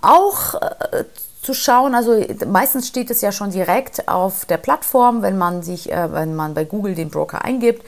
auch 0.00 0.54
äh, 0.54 1.04
zu 1.42 1.54
schauen, 1.54 1.94
also 1.94 2.22
meistens 2.46 2.88
steht 2.88 3.10
es 3.10 3.20
ja 3.20 3.32
schon 3.32 3.50
direkt 3.50 4.08
auf 4.08 4.44
der 4.44 4.58
Plattform, 4.58 5.22
wenn 5.22 5.38
man 5.38 5.62
sich, 5.62 5.90
äh, 5.90 6.12
wenn 6.12 6.34
man 6.34 6.54
bei 6.54 6.64
Google 6.64 6.94
den 6.94 7.10
Broker 7.10 7.44
eingibt, 7.44 7.84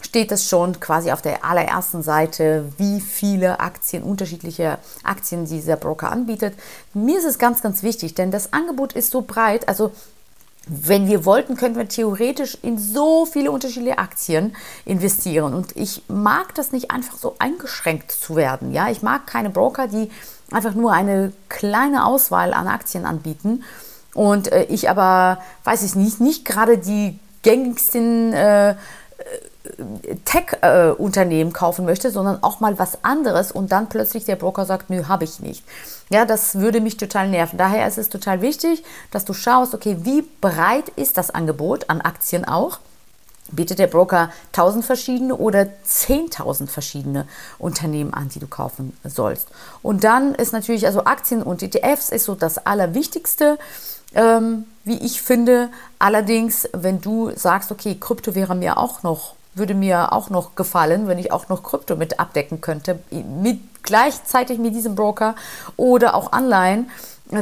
steht 0.00 0.32
es 0.32 0.48
schon 0.48 0.80
quasi 0.80 1.12
auf 1.12 1.22
der 1.22 1.44
allerersten 1.44 2.02
Seite, 2.02 2.72
wie 2.76 3.00
viele 3.00 3.60
Aktien, 3.60 4.02
unterschiedliche 4.02 4.78
Aktien 5.04 5.46
dieser 5.46 5.76
Broker 5.76 6.10
anbietet. 6.10 6.54
Mir 6.92 7.18
ist 7.18 7.24
es 7.24 7.38
ganz, 7.38 7.62
ganz 7.62 7.82
wichtig, 7.82 8.14
denn 8.14 8.30
das 8.30 8.52
Angebot 8.52 8.94
ist 8.94 9.10
so 9.10 9.22
breit, 9.22 9.68
also 9.68 9.92
wenn 10.66 11.08
wir 11.08 11.24
wollten, 11.24 11.56
könnten 11.56 11.78
wir 11.78 11.88
theoretisch 11.88 12.56
in 12.62 12.78
so 12.78 13.26
viele 13.26 13.50
unterschiedliche 13.50 13.98
Aktien 13.98 14.54
investieren. 14.84 15.54
Und 15.54 15.76
ich 15.76 16.02
mag 16.08 16.54
das 16.54 16.72
nicht 16.72 16.90
einfach 16.90 17.16
so 17.18 17.34
eingeschränkt 17.38 18.12
zu 18.12 18.36
werden. 18.36 18.72
Ja, 18.72 18.88
ich 18.88 19.02
mag 19.02 19.26
keine 19.26 19.50
Broker, 19.50 19.88
die 19.88 20.10
einfach 20.52 20.74
nur 20.74 20.92
eine 20.92 21.32
kleine 21.48 22.06
Auswahl 22.06 22.54
an 22.54 22.68
Aktien 22.68 23.04
anbieten. 23.04 23.64
Und 24.14 24.52
äh, 24.52 24.64
ich 24.64 24.88
aber, 24.88 25.38
weiß 25.64 25.82
ich 25.82 25.94
nicht, 25.94 26.20
nicht 26.20 26.44
gerade 26.44 26.78
die 26.78 27.18
gängigsten 27.42 28.32
äh, 28.32 28.76
Tech-Unternehmen 30.24 31.52
kaufen 31.52 31.84
möchte, 31.84 32.10
sondern 32.10 32.42
auch 32.42 32.60
mal 32.60 32.78
was 32.78 33.04
anderes 33.04 33.52
und 33.52 33.72
dann 33.72 33.88
plötzlich 33.88 34.24
der 34.24 34.36
Broker 34.36 34.64
sagt, 34.66 34.90
nö, 34.90 35.04
habe 35.06 35.24
ich 35.24 35.40
nicht. 35.40 35.64
Ja, 36.10 36.24
das 36.24 36.56
würde 36.56 36.80
mich 36.80 36.96
total 36.96 37.28
nerven. 37.28 37.58
Daher 37.58 37.86
ist 37.86 37.98
es 37.98 38.08
total 38.08 38.42
wichtig, 38.42 38.82
dass 39.10 39.24
du 39.24 39.32
schaust, 39.32 39.74
okay, 39.74 39.98
wie 40.02 40.24
breit 40.40 40.88
ist 40.96 41.16
das 41.16 41.30
Angebot 41.30 41.88
an 41.90 42.00
Aktien 42.00 42.44
auch? 42.44 42.78
Bietet 43.50 43.78
der 43.78 43.86
Broker 43.86 44.30
1000 44.48 44.84
verschiedene 44.84 45.36
oder 45.36 45.66
10.000 45.86 46.68
verschiedene 46.68 47.26
Unternehmen 47.58 48.14
an, 48.14 48.28
die 48.28 48.38
du 48.38 48.46
kaufen 48.46 48.96
sollst? 49.04 49.48
Und 49.82 50.04
dann 50.04 50.34
ist 50.34 50.52
natürlich, 50.52 50.86
also 50.86 51.04
Aktien 51.04 51.42
und 51.42 51.62
ETFs 51.62 52.08
ist 52.08 52.24
so 52.24 52.34
das 52.34 52.58
Allerwichtigste 52.66 53.58
ähm, 54.14 54.66
wie 54.84 54.98
ich 54.98 55.22
finde. 55.22 55.70
Allerdings, 55.98 56.68
wenn 56.72 57.00
du 57.00 57.30
sagst, 57.34 57.70
okay, 57.72 57.96
Krypto 57.98 58.34
wäre 58.34 58.54
mir 58.54 58.78
auch 58.78 59.02
noch, 59.02 59.34
würde 59.54 59.74
mir 59.74 60.12
auch 60.12 60.30
noch 60.30 60.54
gefallen, 60.54 61.08
wenn 61.08 61.18
ich 61.18 61.32
auch 61.32 61.48
noch 61.48 61.62
Krypto 61.62 61.96
mit 61.96 62.18
abdecken 62.18 62.60
könnte, 62.60 62.98
mit, 63.10 63.82
gleichzeitig 63.82 64.58
mit 64.58 64.74
diesem 64.74 64.94
Broker 64.94 65.34
oder 65.76 66.14
auch 66.14 66.32
Anleihen, 66.32 66.90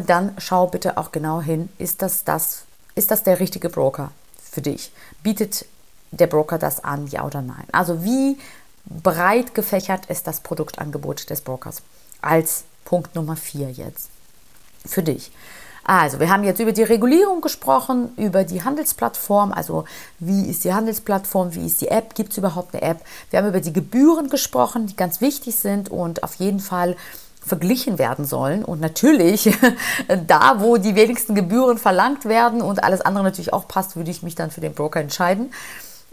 dann 0.07 0.35
schau 0.39 0.67
bitte 0.67 0.97
auch 0.97 1.13
genau 1.13 1.41
hin, 1.41 1.69
ist 1.79 2.03
das, 2.03 2.25
das, 2.25 2.65
ist 2.95 3.11
das 3.11 3.23
der 3.23 3.41
richtige 3.41 3.69
Broker 3.69 4.13
für 4.43 4.63
dich? 4.63 4.93
Bietet 5.23 5.67
der 6.11 6.27
Broker 6.27 6.59
das 6.59 6.83
an, 6.83 7.07
ja 7.07 7.25
oder 7.25 7.43
nein? 7.43 7.65
Also 7.73 8.05
wie 8.05 8.39
breit 8.87 9.55
gefächert 9.55 10.07
ist 10.07 10.27
das 10.27 10.41
Produktangebot 10.41 11.31
des 11.31 11.41
Brokers? 11.41 11.83
Als 12.21 12.65
Punkt 12.85 13.15
Nummer 13.15 13.37
vier 13.37 13.71
jetzt 13.71 14.09
für 14.85 15.03
dich. 15.03 15.31
Also, 15.85 16.21
wir 16.21 16.31
haben 16.31 16.45
jetzt 16.45 16.61
über 16.61 16.73
die 16.73 16.83
Regulierung 16.83 17.41
gesprochen, 17.41 18.13
über 18.17 18.45
die 18.45 18.63
Handelsplattform, 18.63 19.53
also 19.53 19.85
wie 20.19 20.49
ist 20.49 20.65
die 20.65 20.73
Handelsplattform, 20.73 21.55
wie 21.55 21.67
ist 21.67 21.81
die 21.81 21.89
App, 21.89 22.15
gibt 22.15 22.33
es 22.33 22.39
überhaupt 22.39 22.75
eine 22.75 22.83
App? 22.83 22.99
Wir 23.31 23.39
haben 23.39 23.49
über 23.49 23.61
die 23.61 23.73
Gebühren 23.73 24.29
gesprochen, 24.29 24.87
die 24.87 24.97
ganz 24.97 25.21
wichtig 25.21 25.57
sind 25.57 25.89
und 25.91 26.23
auf 26.23 26.35
jeden 26.35 26.61
Fall 26.61 26.97
verglichen 27.41 27.99
werden 27.99 28.25
sollen. 28.25 28.65
Und 28.65 28.81
natürlich, 28.81 29.57
da 30.27 30.61
wo 30.61 30.77
die 30.77 30.95
wenigsten 30.95 31.35
Gebühren 31.35 31.79
verlangt 31.79 32.27
werden 32.27 32.61
und 32.61 32.85
alles 32.85 33.01
andere 33.01 33.25
natürlich 33.25 33.53
auch 33.53 33.67
passt, 33.67 33.97
würde 33.97 34.11
ich 34.11 34.23
mich 34.23 34.35
dann 34.35 34.51
für 34.51 34.61
den 34.61 34.75
Broker 34.75 35.01
entscheiden. 35.01 35.51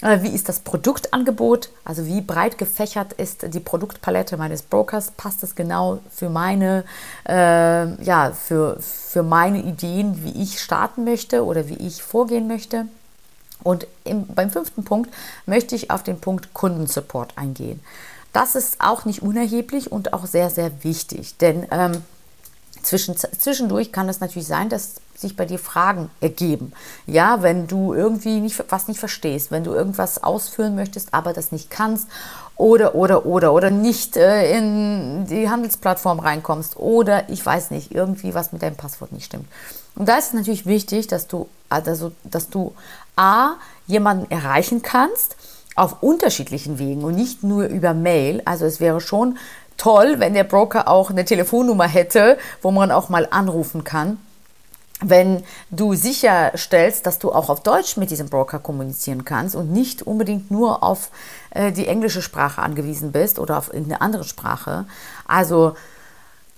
Äh, 0.01 0.22
wie 0.22 0.30
ist 0.30 0.48
das 0.48 0.60
Produktangebot? 0.60 1.70
Also 1.84 2.06
wie 2.06 2.22
breit 2.22 2.58
gefächert 2.58 3.13
ist 3.13 3.54
die 3.54 3.60
Produktpalette 3.60 4.38
meines 4.38 4.62
Brokers? 4.62 5.12
Passt 5.12 5.44
es 5.44 5.56
genau 5.56 6.00
für 6.12 6.30
meine, 6.30 6.84
äh, 7.27 8.04
ja, 8.04 8.32
für, 8.32 8.77
für 8.80 9.24
meine 9.24 9.62
Ideen, 9.63 10.24
wie 10.24 10.44
ich 10.44 10.62
starten 10.62 11.04
möchte 11.04 11.44
oder 11.44 11.68
wie 11.68 11.77
ich 11.77 12.04
vorgehen 12.04 12.48
möchte? 12.48 12.86
Und 13.63 13.88
im, 14.04 14.27
beim 14.27 14.51
fünften 14.51 14.84
Punkt 14.84 15.12
möchte 15.48 15.75
ich 15.75 15.89
auf 15.89 16.04
den 16.04 16.20
Punkt 16.20 16.54
Kundensupport 16.54 17.34
eingehen. 17.36 17.82
Das 18.34 18.54
ist 18.54 18.80
auch 18.80 19.06
nicht 19.06 19.24
unerheblich 19.24 19.92
und 19.92 20.13
auch 20.13 20.27
sehr, 20.27 20.51
sehr 20.51 20.84
wichtig, 20.84 21.38
denn 21.38 21.66
ähm, 21.72 22.04
zwischen, 22.84 23.18
zwischendurch 23.18 23.92
kann 23.92 24.10
es 24.10 24.20
natürlich 24.20 24.48
sein, 24.48 24.70
dass 24.70 24.96
sich 25.18 25.36
bei 25.36 25.46
dir 25.46 25.60
Fragen 25.60 26.10
ergeben. 26.22 26.74
Ja, 27.08 27.42
wenn 27.42 27.68
du 27.68 27.94
irgendwie 27.94 28.40
nicht, 28.40 28.64
was 28.70 28.88
nicht 28.88 29.00
verstehst, 29.00 29.52
wenn 29.52 29.64
du 29.64 29.74
irgendwas 29.74 30.24
ausführen 30.24 30.76
möchtest, 30.76 31.14
aber 31.14 31.34
das 31.34 31.52
nicht 31.52 31.70
kannst 31.70 32.08
oder, 32.56 32.96
oder, 32.96 33.26
oder, 33.26 33.54
oder 33.54 33.72
nicht 33.72 34.16
äh, 34.16 34.58
in 34.58 35.26
die 35.26 35.50
Handelsplattform 35.50 36.20
reinkommst 36.20 36.78
oder 36.78 37.30
ich 37.30 37.44
weiß 37.44 37.72
nicht, 37.72 37.94
irgendwie 37.94 38.34
was 38.34 38.52
mit 38.52 38.62
deinem 38.62 38.76
Passwort 38.76 39.12
nicht 39.12 39.26
stimmt. 39.26 39.48
Und 39.96 40.08
da 40.08 40.18
ist 40.18 40.28
es 40.28 40.34
natürlich 40.34 40.66
wichtig, 40.68 41.08
dass 41.08 41.28
du, 41.28 41.50
also, 41.70 42.12
dass 42.24 42.50
du 42.50 42.74
A, 43.16 43.56
jemanden 43.88 44.30
erreichen 44.30 44.82
kannst 44.84 45.36
auf 45.76 46.04
unterschiedlichen 46.04 46.78
Wegen 46.78 47.04
und 47.04 47.16
nicht 47.16 47.44
nur 47.44 47.66
über 47.66 47.94
Mail. 47.94 48.42
Also 48.46 48.66
es 48.66 48.80
wäre 48.80 49.02
schon 49.02 49.38
toll, 49.78 50.16
wenn 50.20 50.34
der 50.34 50.44
Broker 50.44 50.88
auch 50.88 51.10
eine 51.10 51.26
Telefonnummer 51.26 51.88
hätte, 51.88 52.38
wo 52.62 52.72
man 52.72 52.92
auch 52.92 53.10
mal 53.10 53.28
anrufen 53.30 53.84
kann 53.84 54.18
wenn 55.00 55.44
du 55.70 55.94
sicherstellst, 55.94 57.06
dass 57.06 57.20
du 57.20 57.32
auch 57.32 57.50
auf 57.50 57.62
Deutsch 57.62 57.98
mit 57.98 58.10
diesem 58.10 58.30
Broker 58.30 58.60
kommunizieren 58.60 59.25
kannst 59.25 59.56
und 59.56 59.72
nicht 59.72 60.01
unbedingt 60.01 60.50
nur 60.50 60.82
auf 60.84 61.12
äh, 61.51 61.72
die 61.72 61.88
englische 61.88 62.22
Sprache 62.22 62.62
angewiesen 62.62 63.12
bist 63.12 63.38
oder 63.38 63.58
auf 63.58 63.68
irgendeine 63.72 64.01
andere 64.01 64.24
Sprache. 64.24 64.86
Also 65.27 65.75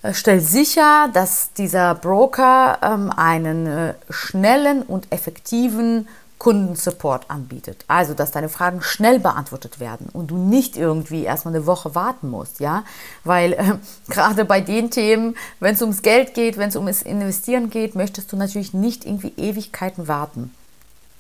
äh, 0.04 0.14
stell 0.14 0.40
sicher, 0.40 1.10
dass 1.14 1.52
dieser 1.54 1.96
Broker 1.96 2.80
ähm, 2.82 3.12
einen 3.16 3.68
äh, 3.68 3.94
schnellen 4.10 4.84
und 4.84 5.12
effektiven 5.12 6.08
Kundensupport 6.40 7.30
anbietet. 7.30 7.86
Also, 7.88 8.14
dass 8.14 8.32
deine 8.32 8.50
Fragen 8.50 8.82
schnell 8.82 9.20
beantwortet 9.20 9.80
werden 9.80 10.08
und 10.12 10.32
du 10.32 10.38
nicht 10.38 10.78
irgendwie 10.78 11.24
erstmal 11.24 11.54
eine 11.54 11.66
Woche 11.66 11.94
warten 11.94 12.30
musst, 12.30 12.60
ja? 12.60 12.84
Weil 13.24 13.54
äh, 13.54 13.74
gerade 14.10 14.46
bei 14.46 14.62
den 14.62 14.90
Themen, 14.90 15.36
wenn 15.60 15.76
es 15.76 15.82
ums 15.82 16.02
Geld 16.02 16.34
geht, 16.34 16.58
wenn 16.58 16.70
es 16.70 16.76
ums 16.76 17.02
Investieren 17.02 17.70
geht, 17.70 17.94
möchtest 17.94 18.32
du 18.32 18.38
natürlich 18.38 18.74
nicht 18.74 19.06
irgendwie 19.06 19.34
Ewigkeiten 19.38 20.08
warten 20.08 20.52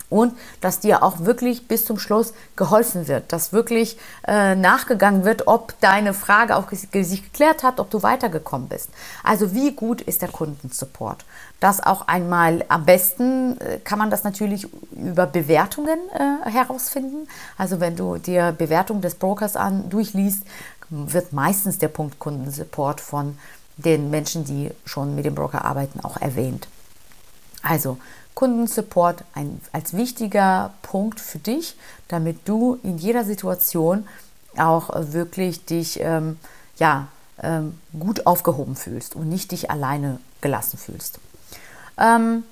und 0.10 0.34
dass 0.62 0.80
dir 0.80 1.04
auch 1.04 1.20
wirklich 1.20 1.68
bis 1.68 1.86
zum 1.86 2.00
Schluss 2.00 2.34
geholfen 2.56 3.08
wird, 3.08 3.32
dass 3.32 3.54
wirklich 3.54 3.98
äh, 4.28 4.56
nachgegangen 4.56 5.24
wird, 5.24 5.48
ob 5.48 5.80
deine 5.82 6.14
Frage 6.14 6.56
auch 6.56 6.70
sich 6.72 7.24
geklärt 7.24 7.64
hat, 7.64 7.80
ob 7.80 7.90
du 7.90 8.02
weitergekommen 8.04 8.68
bist. 8.68 8.90
Also 9.24 9.54
wie 9.54 9.72
gut 9.74 10.02
ist 10.02 10.22
der 10.22 10.30
Kundensupport? 10.30 11.26
Das 11.60 11.82
auch 11.82 12.08
einmal 12.08 12.66
am 12.70 12.86
besten 12.86 13.60
äh, 13.60 13.80
kann 13.84 14.00
man 14.00 14.10
das 14.10 14.24
natürlich 14.24 14.68
über 14.92 15.28
Bewertungen 15.28 16.00
äh, 16.14 16.50
herausfinden. 16.50 17.28
Also 17.58 17.80
wenn 17.80 17.96
du 17.96 18.18
dir 18.18 18.52
Bewertungen 18.52 19.02
des 19.02 19.16
Brokers 19.16 19.56
an 19.56 19.90
durchliest, 19.90 20.44
wird 20.90 21.34
meistens 21.34 21.78
der 21.78 21.90
Punkt 21.90 22.18
Kundensupport 22.18 23.00
von 23.00 23.38
den 23.78 24.10
Menschen, 24.10 24.44
die 24.44 24.72
schon 24.86 25.16
mit 25.16 25.26
dem 25.26 25.36
Broker 25.36 25.64
arbeiten, 25.64 26.00
auch 26.02 26.18
erwähnt. 26.18 26.68
Also 27.62 27.98
Kundensupport 28.36 29.24
ein, 29.34 29.60
als 29.74 29.94
wichtiger 29.94 30.74
Punkt 30.82 31.20
für 31.20 31.40
dich, 31.40 31.76
damit 32.08 32.48
du 32.48 32.80
in 32.84 32.98
jeder 32.98 33.26
Situation 33.26 34.08
auch 34.58 34.90
wirklich 34.94 35.66
dich 35.66 36.00
ähm, 36.02 36.40
ja, 36.78 37.08
ähm, 37.42 37.80
gut 37.98 38.26
aufgehoben 38.26 38.76
fühlst 38.76 39.16
und 39.16 39.30
nicht 39.30 39.52
dich 39.52 39.70
alleine 39.70 40.20
gelassen 40.42 40.78
fühlst. 40.78 41.20
Ähm, 41.98 42.44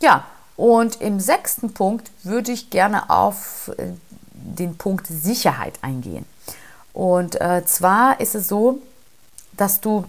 ja, 0.00 0.24
und 0.56 1.00
im 1.00 1.20
sechsten 1.20 1.72
Punkt 1.72 2.10
würde 2.22 2.52
ich 2.52 2.70
gerne 2.70 3.10
auf 3.10 3.70
äh, 3.78 3.92
den 4.32 4.76
Punkt 4.76 5.06
Sicherheit 5.06 5.78
eingehen. 5.82 6.26
Und 6.92 7.40
äh, 7.40 7.64
zwar 7.64 8.20
ist 8.20 8.34
es 8.34 8.48
so, 8.48 8.80
dass 9.56 9.80
du 9.80 10.04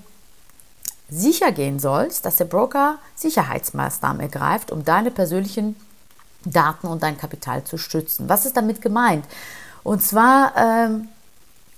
sicher 1.13 1.51
gehen 1.51 1.79
sollst, 1.79 2.25
dass 2.25 2.37
der 2.37 2.45
Broker 2.45 2.97
Sicherheitsmaßnahmen 3.15 4.21
ergreift, 4.21 4.71
um 4.71 4.83
deine 4.83 5.11
persönlichen 5.11 5.75
Daten 6.45 6.87
und 6.87 7.03
dein 7.03 7.17
Kapital 7.17 7.63
zu 7.63 7.77
schützen. 7.77 8.27
Was 8.29 8.45
ist 8.45 8.57
damit 8.57 8.81
gemeint? 8.81 9.25
Und 9.83 10.01
zwar 10.01 10.53
ähm, 10.57 11.09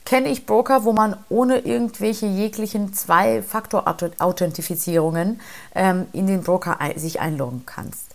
kenne 0.05 0.29
ich 0.29 0.45
Broker, 0.45 0.85
wo 0.85 0.93
man 0.93 1.17
ohne 1.29 1.57
irgendwelche 1.59 2.27
jeglichen 2.27 2.93
Zwei-Faktor-Authentifizierungen 2.93 5.41
ähm, 5.73 6.05
in 6.13 6.27
den 6.27 6.43
Broker 6.43 6.77
sich 6.95 7.19
einloggen 7.19 7.63
kannst. 7.65 8.05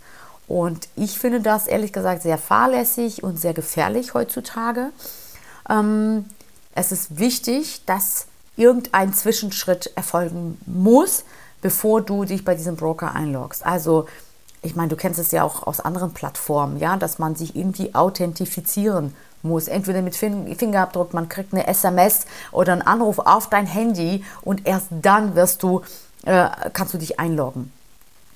Und 0.46 0.88
ich 0.96 1.18
finde 1.18 1.40
das 1.40 1.66
ehrlich 1.66 1.92
gesagt 1.92 2.22
sehr 2.22 2.38
fahrlässig 2.38 3.22
und 3.22 3.38
sehr 3.38 3.52
gefährlich 3.54 4.14
heutzutage. 4.14 4.90
Ähm, 5.68 6.24
es 6.74 6.92
ist 6.92 7.18
wichtig, 7.18 7.84
dass 7.84 8.28
irgendein 8.60 9.14
Zwischenschritt 9.14 9.90
erfolgen 9.96 10.60
muss, 10.66 11.24
bevor 11.62 12.02
du 12.02 12.24
dich 12.24 12.44
bei 12.44 12.54
diesem 12.54 12.76
Broker 12.76 13.14
einloggst. 13.14 13.64
Also, 13.64 14.06
ich 14.62 14.76
meine, 14.76 14.88
du 14.88 14.96
kennst 14.96 15.18
es 15.18 15.30
ja 15.30 15.42
auch 15.42 15.66
aus 15.66 15.80
anderen 15.80 16.12
Plattformen, 16.12 16.78
ja, 16.78 16.96
dass 16.96 17.18
man 17.18 17.34
sich 17.34 17.56
irgendwie 17.56 17.94
authentifizieren 17.94 19.14
muss. 19.42 19.68
Entweder 19.68 20.02
mit 20.02 20.14
Fingerabdruck, 20.14 21.14
man 21.14 21.28
kriegt 21.28 21.54
eine 21.54 21.66
SMS 21.66 22.26
oder 22.52 22.74
einen 22.74 22.82
Anruf 22.82 23.18
auf 23.18 23.48
dein 23.48 23.66
Handy 23.66 24.24
und 24.42 24.66
erst 24.66 24.88
dann 24.90 25.34
wirst 25.34 25.62
du, 25.62 25.80
äh, 26.24 26.48
kannst 26.72 26.92
du 26.92 26.98
dich 26.98 27.18
einloggen. 27.18 27.72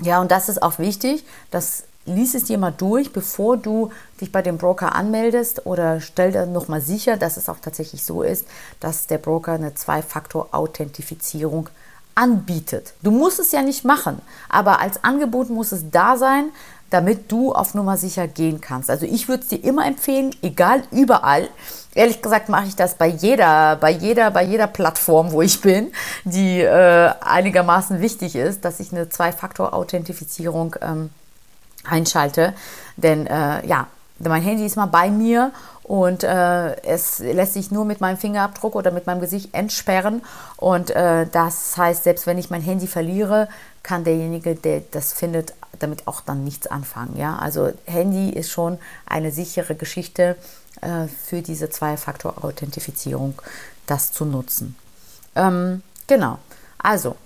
Ja, 0.00 0.21
und 0.21 0.31
das 0.31 0.49
ist 0.49 0.62
auch 0.62 0.78
wichtig, 0.78 1.25
dass 1.50 1.85
lies 2.07 2.35
es 2.35 2.45
dir 2.45 2.59
mal 2.59 2.73
durch, 2.73 3.13
bevor 3.13 3.57
du 3.57 3.91
dich 4.21 4.31
bei 4.31 4.43
dem 4.43 4.59
Broker 4.59 4.95
anmeldest 4.95 5.67
oder 5.67 6.01
stell 6.01 6.33
dir 6.33 6.47
nochmal 6.47 6.81
sicher, 6.81 7.17
dass 7.17 7.37
es 7.37 7.49
auch 7.49 7.59
tatsächlich 7.61 8.05
so 8.05 8.23
ist, 8.23 8.47
dass 8.81 9.07
der 9.07 9.19
Broker 9.19 9.53
eine 9.53 9.75
Zwei-Faktor-Authentifizierung 9.75 11.69
anbietet. 12.15 12.95
Du 13.03 13.11
musst 13.11 13.41
es 13.41 13.53
ja 13.53 13.63
nicht 13.63 13.85
machen, 13.85 14.21
aber 14.49 14.81
als 14.81 15.03
Angebot 15.03 15.51
muss 15.51 15.73
es 15.73 15.91
da 15.91 16.17
sein, 16.17 16.51
damit 16.91 17.33
du 17.33 17.53
auf 17.53 17.75
Nummer 17.75 17.97
sicher 17.97 18.29
gehen 18.29 18.61
kannst. 18.61 18.89
Also 18.89 19.05
ich 19.05 19.29
würde 19.29 19.43
es 19.43 19.49
dir 19.49 19.65
immer 19.65 19.85
empfehlen, 19.85 20.31
egal 20.43 20.85
überall. 20.93 21.49
Ehrlich 21.95 22.23
gesagt 22.23 22.49
mache 22.49 22.67
ich 22.67 22.77
das 22.77 22.95
bei 22.95 23.09
jeder, 23.09 23.77
bei 23.77 23.91
jeder, 23.91 24.31
bei 24.31 24.45
jeder 24.45 24.69
Plattform, 24.69 25.33
wo 25.33 25.43
ich 25.43 25.61
bin, 25.61 25.91
die 26.25 26.61
äh, 26.61 27.11
einigermaßen 27.21 28.01
wichtig 28.01 28.37
ist, 28.37 28.65
dass 28.65 28.79
ich 28.79 28.93
eine 28.93 29.09
Zwei-Faktor-Authentifizierung 29.09 30.77
ähm, 30.83 31.11
einschalte. 31.88 32.55
Denn 32.97 33.26
äh, 33.26 33.67
ja, 33.67 33.87
mein 34.19 34.43
Handy 34.43 34.64
ist 34.64 34.76
mal 34.76 34.87
bei 34.87 35.11
mir 35.11 35.53
und 35.83 36.25
äh, 36.25 36.76
es 36.83 37.19
lässt 37.19 37.55
sich 37.55 37.71
nur 37.71 37.85
mit 37.85 38.00
meinem 38.00 38.17
Fingerabdruck 38.17 38.75
oder 38.75 38.91
mit 38.91 39.07
meinem 39.07 39.21
Gesicht 39.21 39.53
entsperren. 39.53 40.23
Und 40.57 40.91
äh, 40.91 41.26
das 41.31 41.76
heißt, 41.76 42.05
selbst 42.05 42.26
wenn 42.26 42.38
ich 42.38 42.50
mein 42.50 42.62
Handy 42.62 42.87
verliere, 42.87 43.49
kann 43.83 44.03
derjenige, 44.05 44.55
der 44.55 44.83
das 44.93 45.12
findet, 45.12 45.53
damit 45.79 46.09
auch 46.09 46.23
dann 46.23 46.43
nichts 46.43 46.67
anfangen. 46.67 47.17
Ja? 47.17 47.37
Also 47.37 47.73
Handy 47.85 48.31
ist 48.31 48.50
schon 48.50 48.79
eine 49.05 49.31
sichere 49.31 49.75
Geschichte 49.75 50.37
äh, 50.81 51.07
für 51.07 51.43
diese 51.43 51.69
Zwei-Faktor-Authentifizierung, 51.69 53.35
das 53.87 54.11
zu 54.11 54.25
nutzen. 54.25 54.76
Ähm, 55.37 55.83
genau. 56.07 56.38
Also 56.79 57.17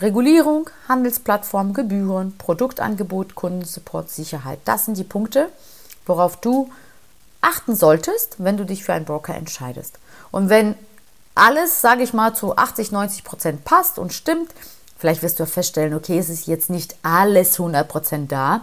Regulierung, 0.00 0.70
Handelsplattform, 0.88 1.72
Gebühren, 1.72 2.36
Produktangebot, 2.38 3.34
Kundensupport, 3.34 4.08
Sicherheit. 4.08 4.60
Das 4.64 4.84
sind 4.84 4.96
die 4.96 5.04
Punkte, 5.04 5.48
worauf 6.06 6.36
du 6.36 6.70
achten 7.40 7.74
solltest, 7.74 8.36
wenn 8.38 8.56
du 8.56 8.64
dich 8.64 8.84
für 8.84 8.92
einen 8.92 9.04
Broker 9.04 9.34
entscheidest. 9.34 9.98
Und 10.30 10.50
wenn 10.50 10.76
alles, 11.34 11.80
sage 11.80 12.02
ich 12.02 12.12
mal, 12.12 12.34
zu 12.34 12.56
80, 12.56 12.92
90 12.92 13.24
Prozent 13.24 13.64
passt 13.64 13.98
und 13.98 14.12
stimmt, 14.12 14.52
vielleicht 14.96 15.22
wirst 15.22 15.40
du 15.40 15.46
feststellen, 15.46 15.94
okay, 15.94 16.18
es 16.18 16.28
ist 16.28 16.46
jetzt 16.46 16.70
nicht 16.70 16.96
alles 17.02 17.58
100 17.58 17.88
Prozent 17.88 18.30
da. 18.30 18.62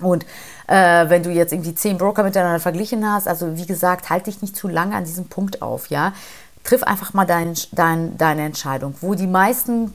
Und 0.00 0.24
äh, 0.68 1.08
wenn 1.08 1.22
du 1.22 1.30
jetzt 1.30 1.52
irgendwie 1.52 1.74
zehn 1.74 1.98
Broker 1.98 2.22
miteinander 2.22 2.60
verglichen 2.60 3.10
hast, 3.10 3.28
also 3.28 3.56
wie 3.56 3.66
gesagt, 3.66 4.10
halte 4.10 4.30
dich 4.30 4.40
nicht 4.40 4.56
zu 4.56 4.68
lange 4.68 4.96
an 4.96 5.04
diesem 5.04 5.26
Punkt 5.26 5.60
auf, 5.60 5.88
ja. 5.88 6.12
Triff 6.64 6.82
einfach 6.82 7.12
mal 7.12 7.26
dein, 7.26 7.54
dein, 7.72 8.16
deine 8.16 8.42
Entscheidung. 8.42 8.94
Wo 9.00 9.14
die 9.14 9.26
meisten 9.26 9.92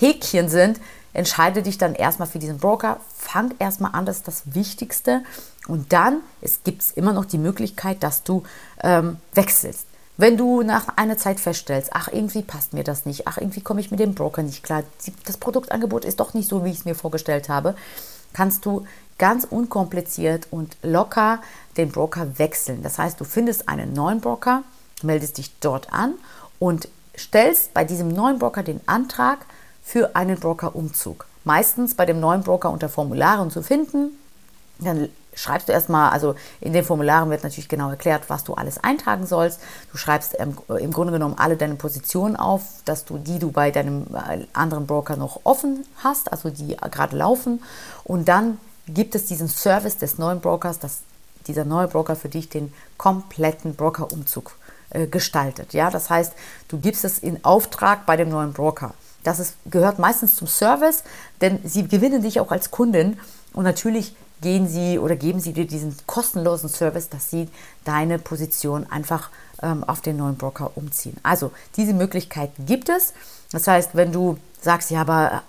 Häkchen 0.00 0.48
sind, 0.48 0.80
entscheide 1.12 1.62
dich 1.62 1.78
dann 1.78 1.94
erstmal 1.94 2.28
für 2.28 2.38
diesen 2.38 2.58
Broker. 2.58 2.98
Fang 3.16 3.54
erstmal 3.58 3.92
an, 3.94 4.06
das 4.06 4.18
ist 4.18 4.28
das 4.28 4.54
Wichtigste. 4.54 5.22
Und 5.68 5.92
dann 5.92 6.20
gibt 6.64 6.82
es 6.82 6.90
immer 6.92 7.12
noch 7.12 7.24
die 7.24 7.38
Möglichkeit, 7.38 8.02
dass 8.02 8.22
du 8.22 8.42
ähm, 8.82 9.18
wechselst. 9.34 9.86
Wenn 10.16 10.36
du 10.36 10.62
nach 10.62 10.96
einer 10.96 11.16
Zeit 11.16 11.40
feststellst, 11.40 11.90
ach, 11.94 12.08
irgendwie 12.12 12.42
passt 12.42 12.74
mir 12.74 12.84
das 12.84 13.06
nicht, 13.06 13.26
ach, 13.26 13.38
irgendwie 13.38 13.62
komme 13.62 13.80
ich 13.80 13.90
mit 13.90 14.00
dem 14.00 14.14
Broker 14.14 14.42
nicht 14.42 14.62
klar, 14.62 14.82
das 15.24 15.38
Produktangebot 15.38 16.04
ist 16.04 16.20
doch 16.20 16.34
nicht 16.34 16.46
so, 16.46 16.62
wie 16.62 16.70
ich 16.70 16.80
es 16.80 16.84
mir 16.84 16.94
vorgestellt 16.94 17.48
habe, 17.48 17.74
kannst 18.34 18.66
du 18.66 18.86
ganz 19.16 19.46
unkompliziert 19.48 20.46
und 20.50 20.76
locker 20.82 21.40
den 21.78 21.90
Broker 21.90 22.38
wechseln. 22.38 22.82
Das 22.82 22.98
heißt, 22.98 23.18
du 23.18 23.24
findest 23.24 23.68
einen 23.68 23.94
neuen 23.94 24.20
Broker, 24.20 24.62
meldest 25.02 25.38
dich 25.38 25.58
dort 25.60 25.90
an 25.90 26.14
und 26.58 26.88
stellst 27.16 27.72
bei 27.72 27.84
diesem 27.84 28.08
neuen 28.08 28.38
Broker 28.38 28.62
den 28.62 28.80
Antrag, 28.86 29.38
für 29.82 30.14
einen 30.16 30.38
Broker-Umzug. 30.38 31.26
Meistens 31.44 31.94
bei 31.94 32.06
dem 32.06 32.20
neuen 32.20 32.42
Broker 32.42 32.70
unter 32.70 32.88
Formularen 32.88 33.50
zu 33.50 33.62
finden. 33.62 34.18
Dann 34.78 35.08
schreibst 35.34 35.68
du 35.68 35.72
erstmal, 35.72 36.10
also 36.10 36.34
in 36.60 36.72
den 36.72 36.84
Formularen 36.84 37.30
wird 37.30 37.42
natürlich 37.42 37.68
genau 37.68 37.90
erklärt, 37.90 38.24
was 38.28 38.44
du 38.44 38.54
alles 38.54 38.82
eintragen 38.82 39.26
sollst. 39.26 39.60
Du 39.92 39.98
schreibst 39.98 40.34
im, 40.34 40.56
im 40.78 40.92
Grunde 40.92 41.12
genommen 41.12 41.36
alle 41.38 41.56
deine 41.56 41.76
Positionen 41.76 42.36
auf, 42.36 42.62
dass 42.84 43.04
du 43.04 43.18
die 43.18 43.38
du 43.38 43.50
bei 43.50 43.70
deinem 43.70 44.06
äh, 44.14 44.46
anderen 44.52 44.86
Broker 44.86 45.16
noch 45.16 45.40
offen 45.44 45.86
hast, 46.02 46.32
also 46.32 46.50
die 46.50 46.76
gerade 46.76 47.16
laufen. 47.16 47.62
Und 48.04 48.28
dann 48.28 48.58
gibt 48.88 49.14
es 49.14 49.26
diesen 49.26 49.48
Service 49.48 49.98
des 49.98 50.18
neuen 50.18 50.40
Brokers, 50.40 50.78
dass 50.78 51.00
dieser 51.46 51.64
neue 51.64 51.88
Broker 51.88 52.16
für 52.16 52.28
dich 52.28 52.48
den 52.48 52.72
kompletten 52.96 53.74
Broker-Umzug 53.74 54.56
äh, 54.90 55.06
gestaltet. 55.06 55.72
Ja, 55.72 55.90
das 55.90 56.10
heißt, 56.10 56.32
du 56.68 56.78
gibst 56.78 57.04
es 57.04 57.18
in 57.18 57.44
Auftrag 57.44 58.06
bei 58.06 58.16
dem 58.16 58.28
neuen 58.28 58.52
Broker. 58.52 58.94
Das 59.22 59.38
ist, 59.38 59.54
gehört 59.66 59.98
meistens 59.98 60.36
zum 60.36 60.46
Service, 60.46 61.04
denn 61.40 61.60
sie 61.64 61.86
gewinnen 61.86 62.22
dich 62.22 62.40
auch 62.40 62.50
als 62.50 62.70
Kundin 62.70 63.18
und 63.52 63.64
natürlich 63.64 64.14
gehen 64.40 64.68
sie 64.68 64.98
oder 64.98 65.16
geben 65.16 65.40
sie 65.40 65.52
dir 65.52 65.66
diesen 65.66 65.94
kostenlosen 66.06 66.68
Service, 66.68 67.08
dass 67.08 67.30
sie 67.30 67.48
deine 67.84 68.18
Position 68.18 68.86
einfach 68.90 69.30
ähm, 69.62 69.84
auf 69.84 70.00
den 70.00 70.16
neuen 70.16 70.36
Broker 70.36 70.70
umziehen. 70.76 71.16
Also 71.22 71.52
diese 71.76 71.92
Möglichkeiten 71.92 72.64
gibt 72.64 72.88
es. 72.88 73.12
Das 73.52 73.66
heißt, 73.66 73.94
wenn 73.94 74.12
du 74.12 74.38
sagst, 74.60 74.90
ja, 74.90 75.02
aber 75.02 75.42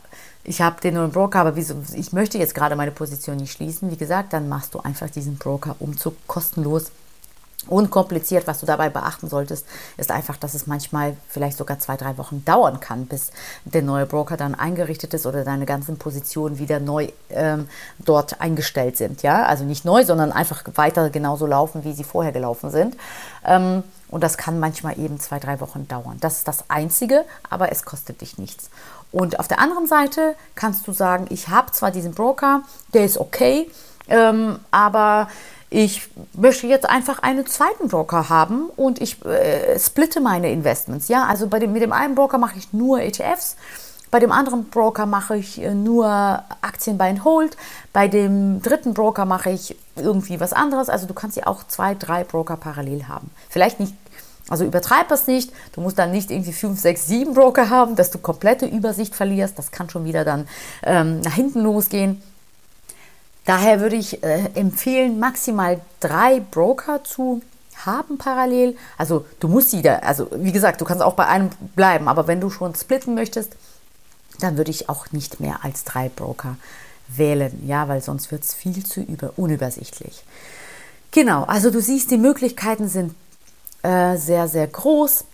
ich 0.44 0.62
habe 0.62 0.82
den 0.82 0.96
neuen 0.96 1.12
Broker, 1.12 1.40
aber 1.40 1.56
wieso, 1.56 1.76
ich 1.94 2.14
möchte 2.14 2.38
jetzt 2.38 2.56
gerade 2.56 2.76
meine 2.76 2.92
Position 2.92 3.38
nicht 3.38 3.52
schließen, 3.52 3.92
wie 3.92 3.98
gesagt, 3.98 4.34
dann 4.34 4.50
machst 4.50 4.74
du 4.74 4.80
einfach 4.80 5.10
diesen 5.10 5.38
Broker-Umzug 5.38 6.16
kostenlos 6.28 6.92
unkompliziert. 7.68 8.48
Was 8.48 8.60
du 8.60 8.66
dabei 8.66 8.90
beachten 8.90 9.30
solltest, 9.30 9.66
ist 9.98 10.12
einfach, 10.12 10.38
dass 10.38 10.54
es 10.54 10.68
manchmal 10.68 11.16
vielleicht 11.30 11.58
sogar 11.58 11.80
zwei, 11.80 11.98
drei 11.98 12.18
Wochen 12.18 12.44
dauern 12.46 12.80
kann, 12.80 13.06
bis 13.06 13.32
der 13.66 13.82
neue 13.82 14.06
Broker 14.06 14.38
dann 14.38 14.56
eingerichtet 14.56 15.14
ist 15.14 15.26
oder 15.26 15.44
deine 15.44 15.66
ganzen 15.66 15.98
Positionen 15.98 16.58
wieder 16.58 16.80
neu 16.80 17.10
ähm, 17.30 17.68
dort 18.00 18.42
eingestellt 18.42 18.98
sind. 18.98 19.22
Ja, 19.22 19.46
also 19.46 19.64
nicht 19.64 19.86
neu, 19.86 20.04
sondern 20.06 20.32
einfach 20.32 20.64
weiter 20.76 21.10
genauso 21.10 21.46
laufen, 21.46 21.84
wie 21.84 21.94
sie 21.94 22.04
vorher 22.04 22.32
gelaufen 22.32 22.72
sind. 22.72 22.98
Ähm, 23.46 23.84
und 24.10 24.22
das 24.22 24.38
kann 24.38 24.60
manchmal 24.60 25.00
eben 25.00 25.20
zwei, 25.20 25.40
drei 25.40 25.62
Wochen 25.62 25.88
dauern. 25.88 26.18
Das 26.20 26.40
ist 26.40 26.48
das 26.48 26.70
Einzige, 26.70 27.24
aber 27.50 27.72
es 27.72 27.84
kostet 27.84 28.22
dich 28.22 28.38
nichts. 28.38 28.70
Und 29.12 29.40
auf 29.40 29.48
der 29.48 29.60
anderen 29.60 29.88
Seite 29.88 30.36
kannst 30.56 30.88
du 30.88 30.92
sagen, 30.94 31.28
ich 31.30 31.48
habe 31.48 31.72
zwar 31.72 31.92
diesen 31.92 32.14
Broker, 32.14 32.62
der 32.94 33.06
ist 33.06 33.18
okay, 33.18 33.70
ähm, 34.10 34.60
aber 34.72 35.28
ich 35.74 36.10
möchte 36.34 36.68
jetzt 36.68 36.88
einfach 36.88 37.20
einen 37.20 37.48
zweiten 37.48 37.88
Broker 37.88 38.28
haben 38.28 38.70
und 38.76 39.02
ich 39.02 39.26
äh, 39.26 39.80
splitte 39.80 40.20
meine 40.20 40.52
Investments. 40.52 41.08
Ja, 41.08 41.26
also 41.26 41.48
bei 41.48 41.60
dem, 41.60 41.72
mit 41.72 41.82
dem 41.82 41.94
einen 41.94 42.14
Broker 42.14 42.38
mache 42.38 42.58
ich 42.58 42.74
nur 42.74 43.00
ETFs, 43.00 43.56
bei 44.12 44.20
dem 44.20 44.34
anderen 44.34 44.66
Broker 44.66 45.06
mache 45.06 45.38
ich 45.38 45.62
äh, 45.62 45.74
nur 45.74 46.08
Aktien 46.62 46.98
Buy 46.98 47.12
and 47.12 47.24
Hold, 47.24 47.56
bei 47.94 48.10
dem 48.10 48.62
dritten 48.62 48.94
Broker 48.94 49.24
mache 49.24 49.52
ich 49.52 49.78
irgendwie 49.96 50.42
was 50.42 50.52
anderes. 50.52 50.90
Also 50.90 51.08
du 51.08 51.14
kannst 51.14 51.38
ja 51.38 51.48
auch 51.48 51.66
zwei, 51.66 51.96
drei 51.96 52.26
Broker 52.26 52.58
parallel 52.58 53.08
haben. 53.08 53.32
Vielleicht 53.48 53.80
nicht, 53.80 53.94
also 54.50 54.66
übertreib 54.66 55.10
es 55.10 55.26
nicht. 55.28 55.54
Du 55.72 55.80
musst 55.80 55.98
dann 55.98 56.12
nicht 56.12 56.32
irgendwie 56.32 56.52
fünf, 56.52 56.82
sechs, 56.82 57.08
sieben 57.08 57.34
Broker 57.34 57.70
haben, 57.70 57.96
dass 57.96 58.12
du 58.12 58.18
komplette 58.18 58.66
Übersicht 58.66 59.16
verlierst. 59.16 59.58
Das 59.58 59.72
kann 59.72 59.90
schon 59.90 60.04
wieder 60.04 60.26
dann 60.26 60.50
ähm, 60.84 61.22
nach 61.22 61.34
hinten 61.34 61.62
losgehen. 61.62 62.22
Daher 63.46 63.80
würde 63.80 63.96
ich 63.96 64.24
äh, 64.24 64.50
empfehlen, 64.54 65.20
maximal 65.20 65.82
drei 66.00 66.40
Broker 66.40 67.04
zu 67.04 67.42
haben 67.86 68.18
parallel. 68.18 68.78
Also 68.98 69.26
du 69.40 69.48
musst 69.48 69.72
sie 69.72 69.82
da, 69.82 69.98
also 69.98 70.28
wie 70.36 70.52
gesagt, 70.52 70.82
du 70.82 70.86
kannst 70.86 71.04
auch 71.04 71.16
bei 71.16 71.28
einem 71.28 71.50
bleiben, 71.76 72.08
aber 72.08 72.28
wenn 72.28 72.40
du 72.40 72.50
schon 72.50 72.76
splitten 72.76 73.16
möchtest, 73.16 73.56
dann 74.40 74.58
würde 74.58 74.72
ich 74.72 74.90
auch 74.90 75.12
nicht 75.12 75.40
mehr 75.40 75.60
als 75.64 75.84
drei 75.84 76.10
Broker 76.10 76.58
wählen, 77.08 77.68
ja, 77.68 77.88
weil 77.88 78.02
sonst 78.02 78.32
wird 78.32 78.44
es 78.44 78.54
viel 78.54 78.86
zu 78.86 79.02
über, 79.02 79.34
unübersichtlich. 79.38 80.24
Genau, 81.12 81.44
also 81.44 81.72
du 81.72 81.82
siehst, 81.82 82.12
die 82.12 82.18
Möglichkeiten 82.18 82.88
sind 82.88 83.14
äh, 83.84 84.16
sehr, 84.18 84.48
sehr 84.48 84.68
groß. 84.68 85.26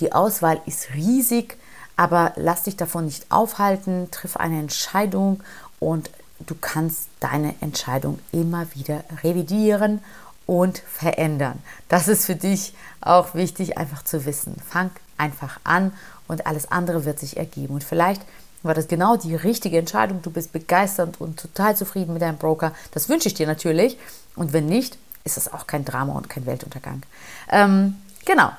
Die 0.00 0.12
Auswahl 0.12 0.60
ist 0.66 0.92
riesig, 0.94 1.56
aber 1.96 2.32
lass 2.36 2.64
dich 2.64 2.76
davon 2.76 3.06
nicht 3.06 3.30
aufhalten, 3.30 4.10
triff 4.10 4.36
eine 4.36 4.58
Entscheidung 4.58 5.42
und 5.80 6.10
du 6.40 6.54
kannst 6.60 7.08
deine 7.20 7.54
Entscheidung 7.60 8.18
immer 8.32 8.66
wieder 8.74 9.04
revidieren 9.22 10.00
und 10.46 10.78
verändern. 10.78 11.62
Das 11.88 12.08
ist 12.08 12.26
für 12.26 12.36
dich 12.36 12.74
auch 13.00 13.34
wichtig, 13.34 13.78
einfach 13.78 14.02
zu 14.04 14.26
wissen. 14.26 14.56
Fang 14.68 14.90
einfach 15.16 15.60
an 15.64 15.92
und 16.28 16.46
alles 16.46 16.70
andere 16.70 17.04
wird 17.04 17.18
sich 17.18 17.36
ergeben. 17.36 17.74
Und 17.74 17.84
vielleicht 17.84 18.22
war 18.62 18.74
das 18.74 18.88
genau 18.88 19.16
die 19.16 19.34
richtige 19.34 19.78
Entscheidung. 19.78 20.22
Du 20.22 20.30
bist 20.30 20.52
begeistert 20.52 21.20
und 21.20 21.38
total 21.38 21.76
zufrieden 21.76 22.14
mit 22.14 22.22
deinem 22.22 22.38
Broker. 22.38 22.72
Das 22.92 23.08
wünsche 23.08 23.28
ich 23.28 23.34
dir 23.34 23.46
natürlich. 23.46 23.98
Und 24.36 24.52
wenn 24.52 24.66
nicht, 24.66 24.98
ist 25.24 25.36
das 25.36 25.52
auch 25.52 25.66
kein 25.66 25.84
Drama 25.84 26.14
und 26.14 26.28
kein 26.28 26.46
Weltuntergang. 26.46 27.02
Ähm, 27.50 27.96
genau. 28.24 28.50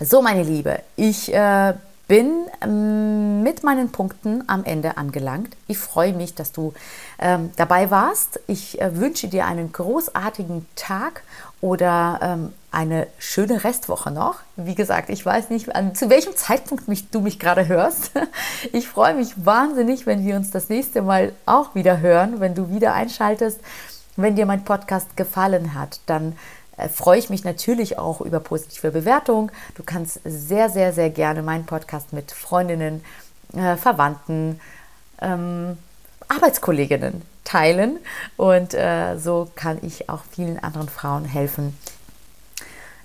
So, 0.00 0.22
meine 0.22 0.44
Liebe, 0.44 0.80
ich 0.96 1.32
äh, 1.34 1.74
bin 2.08 2.46
ähm, 2.62 3.42
mit 3.42 3.62
meinen 3.62 3.92
Punkten 3.92 4.42
am 4.48 4.64
Ende 4.64 4.96
angelangt. 4.96 5.54
Ich 5.66 5.78
freue 5.78 6.14
mich, 6.14 6.34
dass 6.34 6.52
du 6.52 6.72
ähm, 7.18 7.50
dabei 7.56 7.90
warst. 7.90 8.40
Ich 8.46 8.80
äh, 8.80 8.96
wünsche 8.96 9.28
dir 9.28 9.44
einen 9.44 9.70
großartigen 9.72 10.66
Tag 10.74 11.22
oder 11.60 12.18
ähm, 12.22 12.54
eine 12.70 13.08
schöne 13.18 13.62
Restwoche 13.62 14.10
noch. 14.10 14.36
Wie 14.56 14.74
gesagt, 14.74 15.10
ich 15.10 15.24
weiß 15.24 15.50
nicht, 15.50 15.74
an, 15.74 15.94
zu 15.94 16.08
welchem 16.08 16.34
Zeitpunkt 16.34 16.88
mich, 16.88 17.10
du 17.10 17.20
mich 17.20 17.38
gerade 17.38 17.68
hörst. 17.68 18.12
Ich 18.72 18.88
freue 18.88 19.14
mich 19.14 19.44
wahnsinnig, 19.44 20.06
wenn 20.06 20.26
wir 20.26 20.34
uns 20.36 20.50
das 20.50 20.68
nächste 20.68 21.02
Mal 21.02 21.32
auch 21.46 21.74
wieder 21.74 22.00
hören, 22.00 22.40
wenn 22.40 22.54
du 22.54 22.70
wieder 22.70 22.94
einschaltest. 22.94 23.60
Wenn 24.16 24.34
dir 24.34 24.46
mein 24.46 24.64
Podcast 24.64 25.16
gefallen 25.16 25.74
hat, 25.74 26.00
dann 26.06 26.36
freue 26.88 27.18
ich 27.18 27.30
mich 27.30 27.44
natürlich 27.44 27.98
auch 27.98 28.20
über 28.20 28.40
positive 28.40 28.90
Bewertungen. 28.90 29.50
Du 29.74 29.82
kannst 29.82 30.20
sehr, 30.24 30.70
sehr, 30.70 30.92
sehr 30.92 31.10
gerne 31.10 31.42
meinen 31.42 31.66
Podcast 31.66 32.12
mit 32.12 32.30
Freundinnen, 32.30 33.04
äh, 33.54 33.76
Verwandten, 33.76 34.60
ähm, 35.20 35.76
Arbeitskolleginnen 36.28 37.22
teilen 37.44 37.98
und 38.36 38.74
äh, 38.74 39.16
so 39.16 39.48
kann 39.54 39.78
ich 39.82 40.10
auch 40.10 40.22
vielen 40.30 40.58
anderen 40.58 40.88
Frauen 40.88 41.24
helfen. 41.24 41.76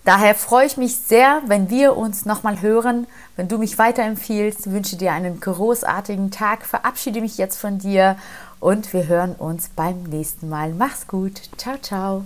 Daher 0.06 0.36
freue 0.36 0.66
ich 0.66 0.76
mich 0.76 0.98
sehr, 0.98 1.42
wenn 1.48 1.70
wir 1.70 1.96
uns 1.96 2.26
nochmal 2.26 2.62
hören, 2.62 3.08
wenn 3.38 3.48
du 3.48 3.58
mich 3.58 3.78
weiterempfiehlst, 3.78 4.70
wünsche 4.70 4.98
dir 4.98 5.14
einen 5.14 5.40
großartigen 5.40 6.30
Tag, 6.30 6.66
verabschiede 6.66 7.22
mich 7.22 7.38
jetzt 7.38 7.58
von 7.58 7.80
dir 7.80 8.18
und 8.60 8.92
wir 8.92 9.08
hören 9.08 9.34
uns 9.34 9.70
beim 9.70 10.04
nächsten 10.04 10.50
Mal. 10.50 10.74
Mach's 10.74 11.08
gut. 11.08 11.42
Ciao, 11.58 11.78
ciao. 11.78 12.26